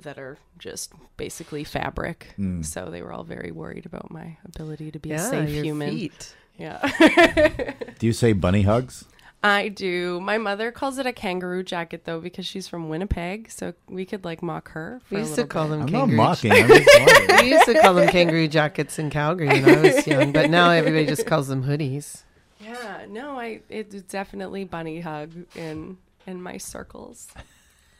that 0.00 0.16
are 0.16 0.38
just 0.58 0.92
basically 1.16 1.64
fabric. 1.64 2.32
Hmm. 2.36 2.62
So 2.62 2.88
they 2.88 3.02
were 3.02 3.12
all 3.12 3.24
very 3.24 3.50
worried 3.50 3.84
about 3.84 4.10
my 4.12 4.38
ability 4.44 4.90
to 4.92 4.98
be 5.00 5.08
Yeah, 5.10 5.26
a 5.26 5.28
safe 5.30 5.50
your 5.50 5.64
human. 5.64 5.90
feet. 5.90 6.34
Yeah, 6.58 7.72
Do 7.98 8.06
you 8.06 8.12
say 8.12 8.32
bunny 8.32 8.62
hugs? 8.62 9.04
I 9.44 9.68
do. 9.68 10.20
My 10.20 10.36
mother 10.36 10.72
calls 10.72 10.98
it 10.98 11.06
a 11.06 11.12
kangaroo 11.12 11.62
jacket 11.62 12.02
though 12.04 12.18
because 12.20 12.44
she's 12.44 12.66
from 12.66 12.88
Winnipeg, 12.88 13.50
so 13.50 13.72
we 13.88 14.04
could 14.04 14.24
like 14.24 14.42
mock 14.42 14.70
her. 14.72 15.00
For 15.04 15.14
We 15.14 15.20
a 15.20 15.24
used 15.24 15.36
to 15.36 15.46
call 15.46 15.68
bit. 15.68 15.70
them 15.70 15.80
I'm 15.82 15.92
not 15.92 15.98
kangaroo. 16.00 16.16
mocking. 16.16 16.52
I'm 16.52 16.66
just 16.68 16.88
wondering. 17.00 17.40
we 17.44 17.50
used 17.52 17.66
to 17.66 17.80
call 17.80 17.94
them 17.94 18.08
kangaroo 18.08 18.48
jackets 18.48 18.98
in 18.98 19.10
Calgary 19.10 19.46
when 19.48 19.78
I 19.78 19.80
was 19.80 20.06
young, 20.08 20.32
but 20.32 20.50
now 20.50 20.70
everybody 20.70 21.06
just 21.06 21.24
calls 21.26 21.46
them 21.46 21.62
hoodies. 21.64 22.24
Yeah, 22.60 23.06
no, 23.08 23.38
I 23.38 23.60
it's 23.68 24.02
definitely 24.02 24.64
bunny 24.64 24.98
hug 25.00 25.30
in 25.54 25.98
in 26.26 26.42
my 26.42 26.56
circles. 26.58 27.28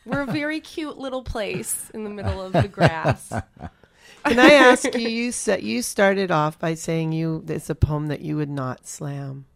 We're 0.04 0.22
a 0.22 0.26
very 0.26 0.58
cute 0.58 0.98
little 0.98 1.22
place 1.22 1.90
in 1.94 2.02
the 2.02 2.10
middle 2.10 2.42
of 2.42 2.52
the 2.52 2.66
grass. 2.66 3.32
Can 4.24 4.38
I 4.38 4.52
ask 4.52 4.84
you? 4.94 5.08
You 5.08 5.32
said 5.32 5.62
you 5.62 5.82
started 5.82 6.30
off 6.30 6.58
by 6.58 6.74
saying 6.74 7.12
you 7.12 7.44
it's 7.48 7.70
a 7.70 7.74
poem 7.74 8.08
that 8.08 8.20
you 8.20 8.36
would 8.36 8.50
not 8.50 8.86
slam. 8.86 9.46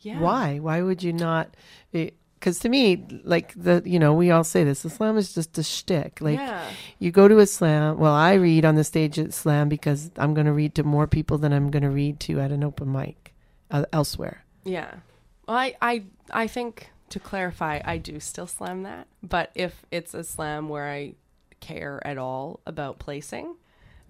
Yeah. 0.00 0.20
Why? 0.20 0.58
Why 0.58 0.80
would 0.82 1.02
you 1.02 1.12
not? 1.12 1.54
Because 1.92 2.58
to 2.60 2.68
me, 2.68 3.06
like 3.24 3.52
the 3.54 3.82
you 3.84 3.98
know, 3.98 4.14
we 4.14 4.30
all 4.30 4.44
say 4.44 4.64
this. 4.64 4.82
The 4.82 4.90
slam 4.90 5.18
is 5.18 5.34
just 5.34 5.58
a 5.58 5.62
shtick. 5.62 6.20
Like 6.20 6.38
Yeah. 6.38 6.64
you 6.98 7.10
go 7.10 7.28
to 7.28 7.38
a 7.38 7.46
slam. 7.46 7.98
Well, 7.98 8.14
I 8.14 8.34
read 8.34 8.64
on 8.64 8.76
the 8.76 8.84
stage 8.84 9.18
at 9.18 9.34
slam 9.34 9.68
because 9.68 10.10
I'm 10.16 10.32
going 10.34 10.46
to 10.46 10.52
read 10.52 10.74
to 10.76 10.82
more 10.84 11.06
people 11.06 11.36
than 11.38 11.52
I'm 11.52 11.70
going 11.70 11.82
to 11.82 11.90
read 11.90 12.18
to 12.20 12.40
at 12.40 12.50
an 12.50 12.64
open 12.64 12.90
mic 12.92 13.34
uh, 13.70 13.84
elsewhere. 13.92 14.44
Yeah. 14.64 14.94
Well, 15.46 15.56
I, 15.58 15.74
I, 15.82 16.04
I 16.32 16.46
think 16.46 16.90
to 17.10 17.18
clarify, 17.20 17.80
I 17.84 17.98
do 17.98 18.20
still 18.20 18.46
slam 18.46 18.84
that. 18.84 19.06
But 19.22 19.50
if 19.54 19.82
it's 19.90 20.14
a 20.14 20.22
slam 20.24 20.68
where 20.68 20.88
I 20.88 21.14
care 21.60 22.00
at 22.06 22.16
all 22.18 22.60
about 22.66 22.98
placing, 22.98 23.56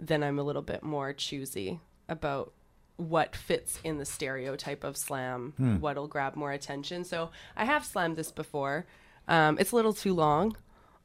then 0.06 0.22
I'm 0.22 0.38
a 0.38 0.42
little 0.42 0.62
bit 0.62 0.82
more 0.82 1.12
choosy 1.12 1.80
about 2.08 2.52
what 2.96 3.34
fits 3.34 3.78
in 3.84 3.98
the 3.98 4.04
stereotype 4.04 4.84
of 4.84 4.96
slam, 4.96 5.54
what'll 5.80 6.08
grab 6.08 6.36
more 6.36 6.52
attention. 6.52 7.04
So 7.04 7.30
I 7.56 7.64
have 7.64 7.84
slammed 7.84 8.16
this 8.16 8.30
before. 8.32 8.86
Um, 9.28 9.58
it's 9.58 9.72
a 9.72 9.76
little 9.76 9.92
too 9.94 10.12
long. 10.14 10.56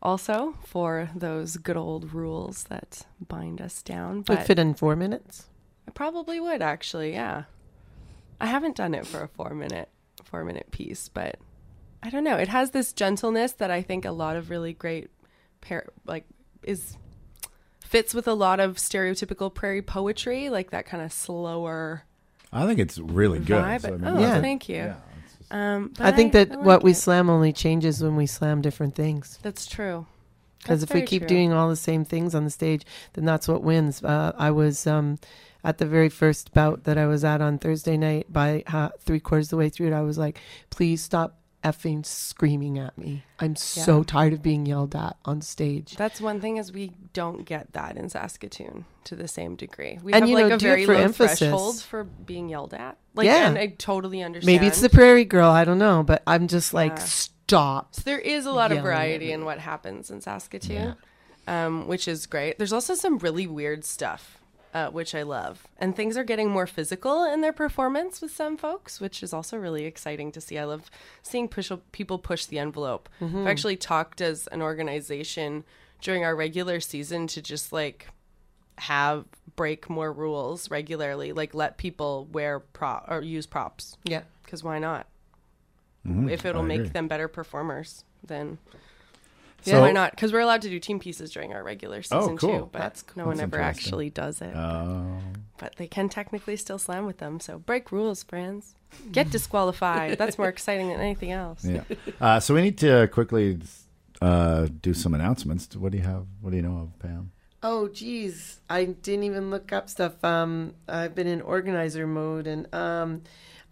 Also, 0.02 0.56
for 0.66 1.10
those 1.16 1.58
good 1.58 1.78
old 1.78 2.14
rules 2.14 2.66
that 2.66 3.06
bind 3.28 3.62
us 3.62 3.82
down, 3.82 4.24
Would 4.28 4.44
fit 4.44 4.60
in 4.60 4.74
four 4.74 4.96
minutes. 4.96 5.48
I 5.88 5.92
probably 5.92 6.40
would 6.40 6.62
actually, 6.62 7.14
yeah. 7.14 7.44
I 8.40 8.48
haven't 8.48 8.76
done 8.76 8.94
it 8.94 9.08
for 9.08 9.22
a 9.24 9.28
four 9.28 9.52
minute 9.54 9.90
four 10.26 10.44
minute 10.44 10.70
piece, 10.72 11.08
but 11.10 11.38
I 12.04 12.10
don't 12.10 12.24
know. 12.24 12.36
It 12.38 12.50
has 12.50 12.72
this 12.72 12.94
gentleness 12.94 13.54
that 13.54 13.72
I 13.72 13.82
think 13.82 14.06
a 14.06 14.12
lot 14.12 14.36
of 14.36 14.50
really 14.50 14.74
great 14.74 15.10
par- 15.62 15.88
like 16.06 16.26
is 16.64 16.98
fits 17.96 18.14
with 18.14 18.28
a 18.28 18.34
lot 18.34 18.60
of 18.60 18.76
stereotypical 18.76 19.54
prairie 19.54 19.82
poetry, 19.82 20.50
like 20.50 20.72
that 20.72 20.86
kind 20.86 21.02
of 21.04 21.12
slower 21.14 22.04
I 22.52 22.66
think 22.66 22.80
it's 22.80 22.98
really 22.98 23.40
good. 23.40 23.82
So, 23.82 23.88
I 23.90 23.92
mean, 23.92 24.06
oh, 24.06 24.20
Yeah. 24.20 24.40
thank 24.42 24.70
you. 24.70 24.76
yeah, 24.76 24.96
just- 25.24 25.52
Um, 25.54 25.94
I 26.00 26.12
think 26.12 26.32
that 26.34 26.52
I 26.54 26.56
what 26.58 26.84
we 26.84 26.92
it. 26.92 26.96
slam 26.96 27.30
only 27.30 27.52
changes 27.52 28.02
when 28.02 28.16
we 28.16 28.26
slam 28.26 28.62
different 28.62 28.96
things. 28.96 29.40
that's 29.42 29.66
true. 29.66 30.06
Because 30.60 30.82
if 30.82 30.94
we 30.94 31.02
keep 31.04 31.22
true. 31.22 31.28
doing 31.30 31.54
all 31.54 31.70
the 31.70 31.76
same 31.76 32.06
things 32.06 32.34
on 32.34 32.44
the 32.44 32.50
stage, 32.50 32.86
then 33.14 33.24
that's 33.24 33.48
what 33.48 33.62
wins. 33.62 34.04
Uh, 34.04 34.32
I 34.38 34.50
was 34.52 34.88
um, 34.88 35.20
at 35.64 35.78
the 35.78 35.86
very 35.86 36.10
first 36.10 36.54
bout 36.54 36.86
that 36.86 36.98
I 36.98 37.06
was 37.06 37.24
at 37.24 37.40
on 37.40 37.60
Thursday 37.60 37.98
night. 37.98 38.34
By 38.34 38.64
uh, 38.74 38.90
three 39.00 39.20
quarters 39.20 39.48
of 39.48 39.50
the 39.52 39.58
way 39.58 39.70
through 39.70 39.88
it, 39.88 39.94
I 39.94 40.02
was 40.02 40.18
like, 40.18 40.40
"Please 40.72 41.02
stop 41.04 41.38
effing 41.66 42.06
screaming 42.06 42.78
at 42.80 42.98
me! 42.98 43.24
I'm 43.40 43.56
so 43.56 44.04
tired 44.04 44.34
of 44.34 44.42
being 44.44 44.66
yelled 44.66 44.96
at 44.96 45.18
on 45.26 45.42
stage." 45.42 45.96
That's 45.98 46.22
one 46.22 46.40
thing 46.40 46.58
is 46.58 46.72
we 46.72 46.92
don't 47.14 47.44
get 47.46 47.74
that 47.74 47.98
in 47.98 48.08
Saskatoon 48.10 48.86
to 49.06 49.16
the 49.16 49.28
same 49.28 49.56
degree. 49.56 50.00
We 50.04 50.14
And, 50.14 50.22
have 50.24 50.30
you 50.30 50.36
like 50.36 50.48
know, 50.48 50.56
a 50.56 50.60
very 50.60 50.86
low 50.86 50.94
emphasis. 50.96 51.40
threshold 51.40 51.82
for 51.82 52.04
being 52.04 52.50
yelled 52.50 52.74
at. 52.74 52.98
Like, 53.16 53.26
Yeah. 53.26 53.48
and 53.50 53.58
I 53.58 53.68
totally 53.78 54.22
understand. 54.24 54.46
Maybe 54.54 54.68
it's 54.68 54.82
the 54.82 54.90
prairie 54.90 55.26
girl. 55.26 55.50
I 55.50 55.66
don't 55.66 55.80
know, 55.80 56.04
but 56.04 56.22
I'm 56.28 56.48
just 56.48 56.74
like, 56.74 56.98
Yeah. 56.98 57.04
stop. 57.04 57.96
So 57.96 58.02
there 58.06 58.20
is 58.20 58.46
a 58.46 58.52
lot 58.52 58.72
of 58.72 58.82
variety 58.84 59.32
in 59.32 59.44
what 59.46 59.60
happens 59.60 60.10
in 60.12 60.22
Saskatoon, 60.22 60.96
um, 61.48 61.88
which 61.88 62.08
is 62.08 62.26
great. 62.26 62.58
There's 62.58 62.74
also 62.74 62.96
some 62.96 63.18
really 63.20 63.48
weird 63.48 63.86
stuff, 63.86 64.40
uh, 64.76 64.90
which 64.92 65.16
I 65.16 65.24
love. 65.24 65.66
And 65.78 65.96
things 65.96 66.18
are 66.18 66.26
getting 66.26 66.50
more 66.52 66.68
physical 66.68 67.24
in 67.24 67.40
their 67.40 67.54
performance 67.54 68.22
with 68.22 68.32
some 68.32 68.58
folks, 68.58 69.00
which 69.00 69.24
is 69.24 69.32
also 69.34 69.58
really 69.58 69.86
exciting 69.86 70.34
to 70.34 70.42
see. 70.42 70.58
I 70.60 70.66
love 70.66 70.92
seeing 71.24 71.48
push 71.48 71.72
people 71.94 72.20
push 72.20 72.46
the 72.46 72.60
envelope. 72.60 73.08
Mm-hmm. 73.22 73.40
I've 73.44 73.48
actually 73.48 73.78
talked 73.78 74.20
as 74.20 74.48
an 74.48 74.62
organization 74.62 75.64
during 76.02 76.26
our 76.26 76.36
regular 76.36 76.82
season 76.82 77.26
to 77.28 77.42
just 77.42 77.72
like 77.72 78.10
have 78.80 79.24
break 79.56 79.90
more 79.90 80.12
rules 80.12 80.70
regularly, 80.70 81.32
like 81.32 81.54
let 81.56 81.78
people 81.78 82.28
wear 82.34 82.60
prop 82.60 83.06
or 83.08 83.22
use 83.22 83.46
props 83.46 83.96
Yeah. 84.04 84.24
because 84.44 84.62
why 84.62 84.78
not? 84.78 85.08
Mhm, 86.06 86.30
if 86.30 86.46
it'll 86.46 86.64
make 86.64 86.92
them 86.92 87.08
better 87.08 87.30
performers, 87.30 88.04
then 88.22 88.58
So- 89.66 89.72
yeah, 89.72 89.80
why 89.82 89.92
not? 89.92 90.12
Because 90.12 90.32
we're 90.32 90.40
allowed 90.42 90.62
to 90.62 90.70
do 90.70 90.80
team 90.80 91.00
pieces 91.00 91.32
during 91.32 91.54
our 91.54 91.64
regular 91.64 92.02
season 92.02 92.18
Oh, 92.34 92.38
cool. 92.38 92.60
too, 92.60 92.70
but 92.72 92.80
That's 92.80 93.04
no 93.16 93.26
one 93.26 93.38
That's 93.38 93.44
ever 93.44 93.60
actually 93.62 94.10
does 94.10 94.42
it. 94.42 94.56
Oh. 94.56 95.18
but 95.58 95.76
they 95.78 95.88
can 95.88 96.08
technically 96.10 96.56
still 96.56 96.78
slam 96.78 97.06
with 97.06 97.18
them. 97.18 97.40
So 97.40 97.58
break 97.60 97.92
rules, 97.92 98.24
friends. 98.24 98.76
Get 99.12 99.30
disqualified. 99.32 100.18
That's 100.18 100.38
more 100.38 100.48
exciting 100.50 100.88
than 100.90 101.00
anything 101.00 101.32
else. 101.32 101.66
yeah. 101.66 101.84
Uh, 102.22 102.40
so 102.40 102.54
we 102.54 102.62
need 102.62 102.78
to 102.80 103.08
quickly 103.08 103.60
uh, 104.22 104.68
do 104.82 104.94
some 104.94 105.14
announcements. 105.14 105.76
What 105.76 105.92
do 105.92 105.98
you 105.98 106.04
have? 106.04 106.26
What 106.42 106.52
do 106.52 106.56
you 106.58 106.62
know 106.64 106.78
of, 106.78 107.00
Pam? 107.00 107.32
Oh, 107.64 107.88
geez, 107.88 108.60
I 108.70 108.86
didn't 108.86 109.24
even 109.24 109.50
look 109.50 109.74
up 109.74 109.90
stuff. 109.90 110.24
Um, 110.24 110.76
I've 110.88 111.16
been 111.16 111.26
in 111.28 111.42
organizer 111.42 112.06
mode, 112.06 112.46
and 112.48 112.74
um, 112.76 113.24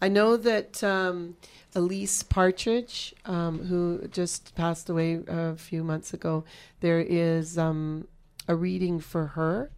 I 0.04 0.10
know 0.10 0.36
that 0.36 0.84
um, 0.84 1.38
Elise 1.74 2.24
Partridge, 2.24 3.16
um, 3.24 3.56
who 3.68 4.06
just 4.12 4.54
passed 4.54 4.90
away 4.90 5.22
a 5.28 5.56
few 5.56 5.82
months 5.82 6.14
ago, 6.14 6.44
there 6.82 7.00
is 7.00 7.58
um, 7.58 8.08
a 8.50 8.54
reading 8.54 9.00
for 9.00 9.28
her, 9.28 9.72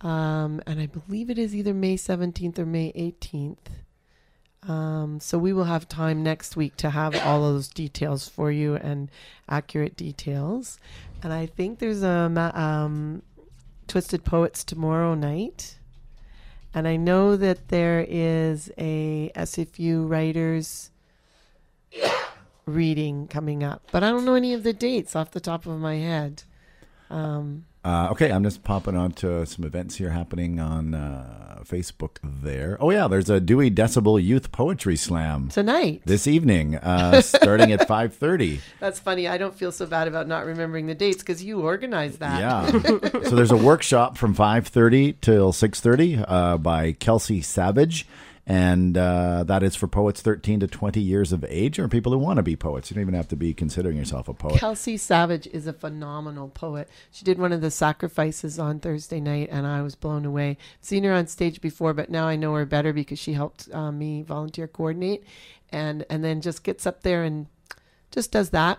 um, 0.00 0.62
and 0.64 0.78
I 0.78 0.86
believe 0.86 1.28
it 1.28 1.38
is 1.38 1.56
either 1.56 1.74
May 1.74 1.96
seventeenth 1.96 2.56
or 2.56 2.66
May 2.66 2.92
eighteenth. 2.94 3.68
Um, 4.62 5.18
so 5.20 5.38
we 5.38 5.52
will 5.52 5.64
have 5.64 5.88
time 5.88 6.22
next 6.22 6.56
week 6.56 6.76
to 6.76 6.90
have 6.90 7.12
all 7.26 7.44
of 7.44 7.54
those 7.54 7.68
details 7.68 8.28
for 8.28 8.52
you 8.52 8.76
and 8.76 9.10
accurate 9.48 9.96
details. 9.96 10.78
And 11.20 11.32
I 11.32 11.46
think 11.46 11.80
there's 11.80 12.04
a 12.04 12.52
um, 12.54 13.22
Twisted 13.88 14.22
Poets 14.24 14.62
tomorrow 14.62 15.14
night. 15.14 15.78
And 16.74 16.88
I 16.88 16.96
know 16.96 17.36
that 17.36 17.68
there 17.68 18.04
is 18.08 18.70
a 18.76 19.30
SFU 19.36 20.08
writers 20.08 20.90
reading 22.66 23.28
coming 23.28 23.62
up, 23.62 23.82
but 23.92 24.02
I 24.02 24.10
don't 24.10 24.24
know 24.24 24.34
any 24.34 24.52
of 24.52 24.64
the 24.64 24.72
dates 24.72 25.14
off 25.14 25.30
the 25.30 25.40
top 25.40 25.66
of 25.66 25.78
my 25.78 25.96
head. 25.96 26.42
Um, 27.10 27.66
Uh, 27.84 28.08
okay, 28.12 28.30
I'm 28.32 28.42
just 28.42 28.64
popping 28.64 28.96
onto 28.96 29.44
some 29.44 29.64
events 29.64 29.96
here 29.96 30.08
happening 30.08 30.58
on 30.58 30.94
uh, 30.94 31.60
Facebook 31.64 32.16
there. 32.22 32.78
Oh, 32.80 32.90
yeah, 32.90 33.08
there's 33.08 33.28
a 33.28 33.40
Dewey 33.40 33.70
Decibel 33.70 34.22
Youth 34.22 34.52
Poetry 34.52 34.96
Slam 34.96 35.50
tonight. 35.50 36.00
this 36.06 36.26
evening, 36.26 36.76
uh, 36.76 37.20
starting 37.20 37.72
at 37.72 37.80
5.30. 37.88 38.60
That's 38.80 38.98
funny. 38.98 39.28
I 39.28 39.36
don't 39.36 39.54
feel 39.54 39.70
so 39.70 39.84
bad 39.84 40.08
about 40.08 40.26
not 40.26 40.46
remembering 40.46 40.86
the 40.86 40.94
dates 40.94 41.18
because 41.18 41.44
you 41.44 41.60
organized 41.60 42.20
that. 42.20 42.40
Yeah. 42.40 42.70
so 43.28 43.36
there's 43.36 43.50
a 43.50 43.56
workshop 43.56 44.16
from 44.16 44.34
5:30 44.34 45.20
till 45.20 45.52
6:30 45.52 46.24
uh, 46.26 46.56
by 46.58 46.92
Kelsey 46.92 47.42
Savage, 47.42 48.06
and 48.46 48.98
uh, 48.98 49.44
that 49.44 49.62
is 49.62 49.74
for 49.74 49.86
poets 49.86 50.20
13 50.20 50.60
to 50.60 50.66
20 50.66 51.00
years 51.00 51.32
of 51.32 51.44
age, 51.48 51.78
or 51.78 51.88
people 51.88 52.12
who 52.12 52.18
want 52.18 52.36
to 52.36 52.42
be 52.42 52.56
poets. 52.56 52.90
You 52.90 52.94
don't 52.94 53.02
even 53.02 53.14
have 53.14 53.28
to 53.28 53.36
be 53.36 53.54
considering 53.54 53.96
yourself 53.96 54.28
a 54.28 54.34
poet. 54.34 54.58
Kelsey 54.58 54.96
Savage 54.96 55.46
is 55.46 55.66
a 55.66 55.72
phenomenal 55.72 56.48
poet. 56.48 56.88
She 57.10 57.24
did 57.24 57.38
one 57.38 57.52
of 57.52 57.62
the 57.62 57.70
sacrifices 57.70 58.58
on 58.58 58.80
Thursday 58.80 59.20
night, 59.20 59.48
and 59.50 59.66
I 59.66 59.80
was 59.80 59.94
blown 59.94 60.26
away. 60.26 60.58
Seen 60.80 61.04
her 61.04 61.12
on 61.12 61.26
stage 61.26 61.60
before, 61.60 61.94
but 61.94 62.10
now 62.10 62.28
I 62.28 62.36
know 62.36 62.54
her 62.54 62.66
better 62.66 62.92
because 62.92 63.18
she 63.18 63.32
helped 63.32 63.68
uh, 63.72 63.90
me 63.90 64.22
volunteer 64.22 64.68
coordinate, 64.68 65.24
and 65.72 66.04
and 66.10 66.22
then 66.22 66.42
just 66.42 66.62
gets 66.62 66.86
up 66.86 67.02
there 67.02 67.24
and 67.24 67.46
just 68.10 68.30
does 68.30 68.50
that. 68.50 68.78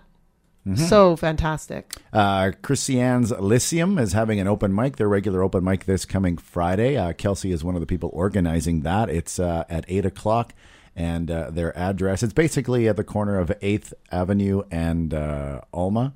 So 0.73 1.15
fantastic. 1.15 1.95
Uh, 2.12 2.51
Christianne's 2.63 3.32
Lyceum 3.32 3.99
is 3.99 4.13
having 4.13 4.39
an 4.39 4.47
open 4.47 4.73
mic, 4.73 4.95
their 4.95 5.08
regular 5.08 5.43
open 5.43 5.63
mic 5.63 5.86
this 5.86 6.06
coming 6.06 6.38
Friday. 6.38 6.97
Uh, 6.97 7.13
Kelsey 7.13 7.51
is 7.51 7.63
one 7.63 7.75
of 7.75 7.82
the 7.82 7.88
people 7.88 8.10
organizing 8.13 8.82
that. 8.82 9.10
It's 9.10 9.38
uh, 9.38 9.65
at 9.69 9.86
8 9.88 10.06
o'clock, 10.08 10.54
and 10.95 11.30
uh, 11.30 11.51
their 11.51 11.78
address, 11.78 12.23
it's 12.23 12.34
basically 12.34 12.88
at 12.88 12.95
the 12.95 13.04
corner 13.04 13.38
of 13.38 13.49
8th 13.62 13.93
Avenue 14.12 14.63
and 14.71 15.13
uh, 15.13 15.62
Alma. 15.71 16.15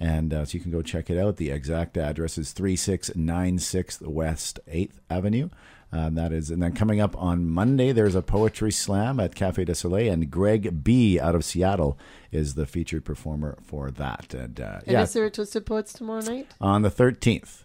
And 0.00 0.34
uh, 0.34 0.44
so 0.44 0.58
you 0.58 0.60
can 0.60 0.70
go 0.70 0.82
check 0.82 1.08
it 1.08 1.16
out. 1.18 1.36
The 1.36 1.50
exact 1.50 1.96
address 1.96 2.36
is 2.36 2.52
3696 2.52 4.02
West 4.02 4.60
8th 4.68 4.98
Avenue. 5.08 5.48
Uh, 5.90 6.10
that 6.10 6.32
is, 6.32 6.50
and 6.50 6.62
then 6.62 6.72
coming 6.74 7.00
up 7.00 7.16
on 7.16 7.48
Monday, 7.48 7.92
there's 7.92 8.14
a 8.14 8.20
poetry 8.20 8.70
slam 8.70 9.18
at 9.18 9.34
Cafe 9.34 9.64
de 9.64 9.74
Soleil, 9.74 10.12
and 10.12 10.30
Greg 10.30 10.84
B 10.84 11.18
out 11.18 11.34
of 11.34 11.44
Seattle 11.46 11.98
is 12.30 12.54
the 12.56 12.66
featured 12.66 13.06
performer 13.06 13.56
for 13.62 13.90
that. 13.92 14.34
And, 14.34 14.60
uh, 14.60 14.80
And 14.84 14.92
yeah, 14.92 15.02
is 15.02 15.14
there 15.14 15.24
a 15.24 15.30
Twisted 15.30 15.64
Poets 15.64 15.94
tomorrow 15.94 16.20
night? 16.20 16.46
on 16.60 16.82
the 16.82 16.90
13th, 16.90 17.62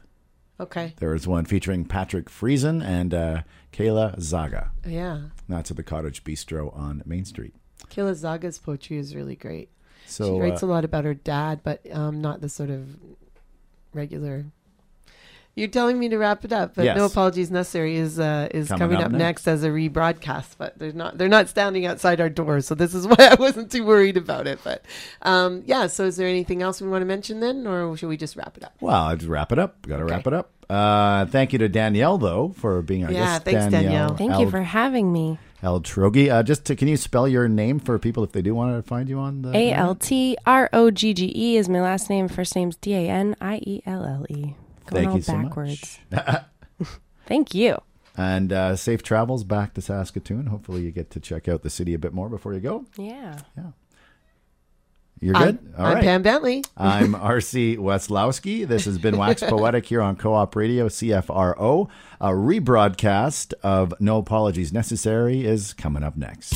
Okay. 0.57 0.93
there 0.99 1.13
is 1.13 1.27
one 1.27 1.43
featuring 1.43 1.83
Patrick 1.83 2.29
Friesen 2.29 2.81
and 2.81 3.13
uh, 3.13 3.41
Kayla 3.73 4.17
Czaga. 4.17 4.69
Yeah. 4.88 5.23
That's 5.49 5.69
at 5.71 5.75
the 5.75 5.83
Cottage 5.83 6.23
Bistro 6.23 6.73
on 6.77 7.03
Main 7.05 7.25
Street. 7.25 7.53
Kayla 7.89 8.13
Czaga's 8.15 8.57
poetry 8.57 8.97
is 8.99 9.13
really 9.15 9.36
great. 9.36 9.67
So 10.05 10.25
she 10.36 10.39
writes 10.41 10.63
uh, 10.63 10.67
a 10.67 10.69
lot 10.69 10.86
about 10.86 11.03
her 11.03 11.13
dad, 11.13 11.59
but 11.63 11.81
um, 11.91 12.21
not 12.21 12.39
the 12.39 12.47
sort 12.47 12.69
of 12.69 12.95
regular. 13.93 14.45
You're 15.56 15.68
telling 15.68 16.00
me 16.00 16.10
to 16.10 16.18
wrap 16.18 16.44
it 16.46 16.52
up, 16.52 16.74
but 16.76 16.84
no 16.84 17.04
Yes. 17.04 17.12
apologies 17.12 17.52
necessary 17.52 17.96
is 17.96 18.18
uh, 18.20 18.48
is 18.52 18.70
Coming 18.70 18.80
coming, 18.80 18.98
up 18.98 19.06
up, 19.06 19.12
next. 19.12 19.46
next. 19.46 19.48
as 19.48 19.63
a 19.63 19.70
rebroadcast. 19.70 20.56
But 20.58 20.80
they're 20.80 20.94
not 20.94 21.18
they're 21.20 21.28
not 21.30 21.48
standing 21.48 21.86
outside 21.86 22.20
our 22.20 22.30
doors, 22.30 22.66
so 22.66 22.74
this 22.74 22.96
is 22.96 23.06
why 23.12 23.16
I 23.20 23.36
wasn't 23.36 23.72
too 23.72 23.86
worried 23.86 24.18
about 24.18 24.48
it. 24.48 24.60
But 24.63 24.84
um, 25.22 25.62
yeah, 25.68 25.86
so 25.88 26.06
is 26.06 26.16
there 26.18 26.28
anything 26.28 26.63
else 26.63 26.82
we 26.82 26.89
want 26.89 27.02
to 27.02 27.06
mention 27.06 27.39
then, 27.39 27.68
or 27.68 27.96
should 27.96 28.10
we 28.10 28.18
just 28.18 28.36
wrap 28.36 28.58
it 28.58 28.63
up? 28.63 28.74
well, 28.82 29.06
let's 29.10 29.26
wrap 29.26 29.52
it 29.52 29.60
up. 29.60 29.86
Got 29.88 29.98
to 29.98 30.06
wrap 30.06 30.26
it 30.26 30.34
up. 30.34 30.50
Uh, 30.70 31.26
thank 31.28 31.54
you 31.54 31.60
to 31.60 31.70
Danielle 31.70 32.18
though 32.18 32.50
for 32.58 32.82
being 32.82 33.04
our 33.06 33.12
Yeah, 33.12 33.20
guest. 33.20 33.44
Yeah, 33.46 33.60
thanks, 33.60 33.72
Danielle. 33.72 34.16
Thank 34.16 34.32
El, 34.32 34.42
you 34.42 34.50
for 34.50 34.63
having 34.63 35.13
me. 35.13 35.38
Altrogge. 35.62 36.32
Uh, 36.32 36.42
just 36.44 36.66
to, 36.66 36.76
can 36.76 36.88
you 36.88 36.98
spell 36.98 37.28
your 37.28 37.48
name 37.48 37.80
for 37.80 38.00
people 38.00 38.24
if 38.24 38.32
they 38.32 38.42
do 38.42 38.56
want 38.56 38.76
to 38.76 38.82
find 38.82 39.08
you 39.08 39.20
on 39.20 39.44
the 39.44 39.56
A 39.56 39.72
L 39.72 39.94
T 39.94 40.36
R 40.48 40.70
O 40.74 40.89
G 40.89 41.13
G 41.13 41.32
E 41.36 41.58
is 41.58 41.70
my 41.70 41.80
last 41.82 42.10
name. 42.10 42.28
First 42.28 42.56
name's 42.56 42.76
D 42.78 42.96
A 42.96 43.08
N 43.10 43.36
I 43.39 43.58
E 43.58 43.82
L 43.86 44.04
L 44.04 44.26
E. 44.30 44.56
Going 44.86 45.04
Thank 45.04 45.10
all 45.10 45.17
you 45.17 45.22
so 45.22 45.38
much. 45.38 46.00
Thank 47.26 47.54
you. 47.54 47.82
And 48.15 48.54
uh, 48.54 48.76
safe 48.76 49.02
travels 49.02 49.43
back 49.43 49.74
to 49.74 49.82
Saskatoon. 49.82 50.48
Hopefully, 50.48 50.82
you 50.82 50.91
get 50.91 51.10
to 51.12 51.19
check 51.19 51.48
out 51.48 51.63
the 51.63 51.69
city 51.69 51.93
a 51.93 52.00
bit 52.00 52.13
more 52.13 52.30
before 52.30 52.54
you 52.54 52.60
go. 52.60 52.86
Yeah. 52.98 53.39
Yeah. 53.58 53.72
You're 55.19 55.36
good. 55.36 55.74
I'm, 55.78 55.98
I'm 55.98 56.04
Pam 56.04 56.22
Bentley. 56.22 56.65
I'm 56.76 57.13
RC 57.13 57.78
Weslowski. 57.78 58.67
This 58.67 58.84
has 58.86 58.98
been 58.98 59.17
Wax 59.17 59.41
Poetic 59.41 59.86
here 59.86 60.02
on 60.02 60.17
Co 60.17 60.34
op 60.34 60.54
Radio, 60.56 60.89
CFRO. 60.89 61.89
A 62.19 62.28
rebroadcast 62.28 63.54
of 63.63 63.93
No 64.02 64.17
Apologies 64.17 64.74
Necessary 64.74 65.46
is 65.46 65.72
coming 65.74 66.04
up 66.04 66.17
next. 66.17 66.56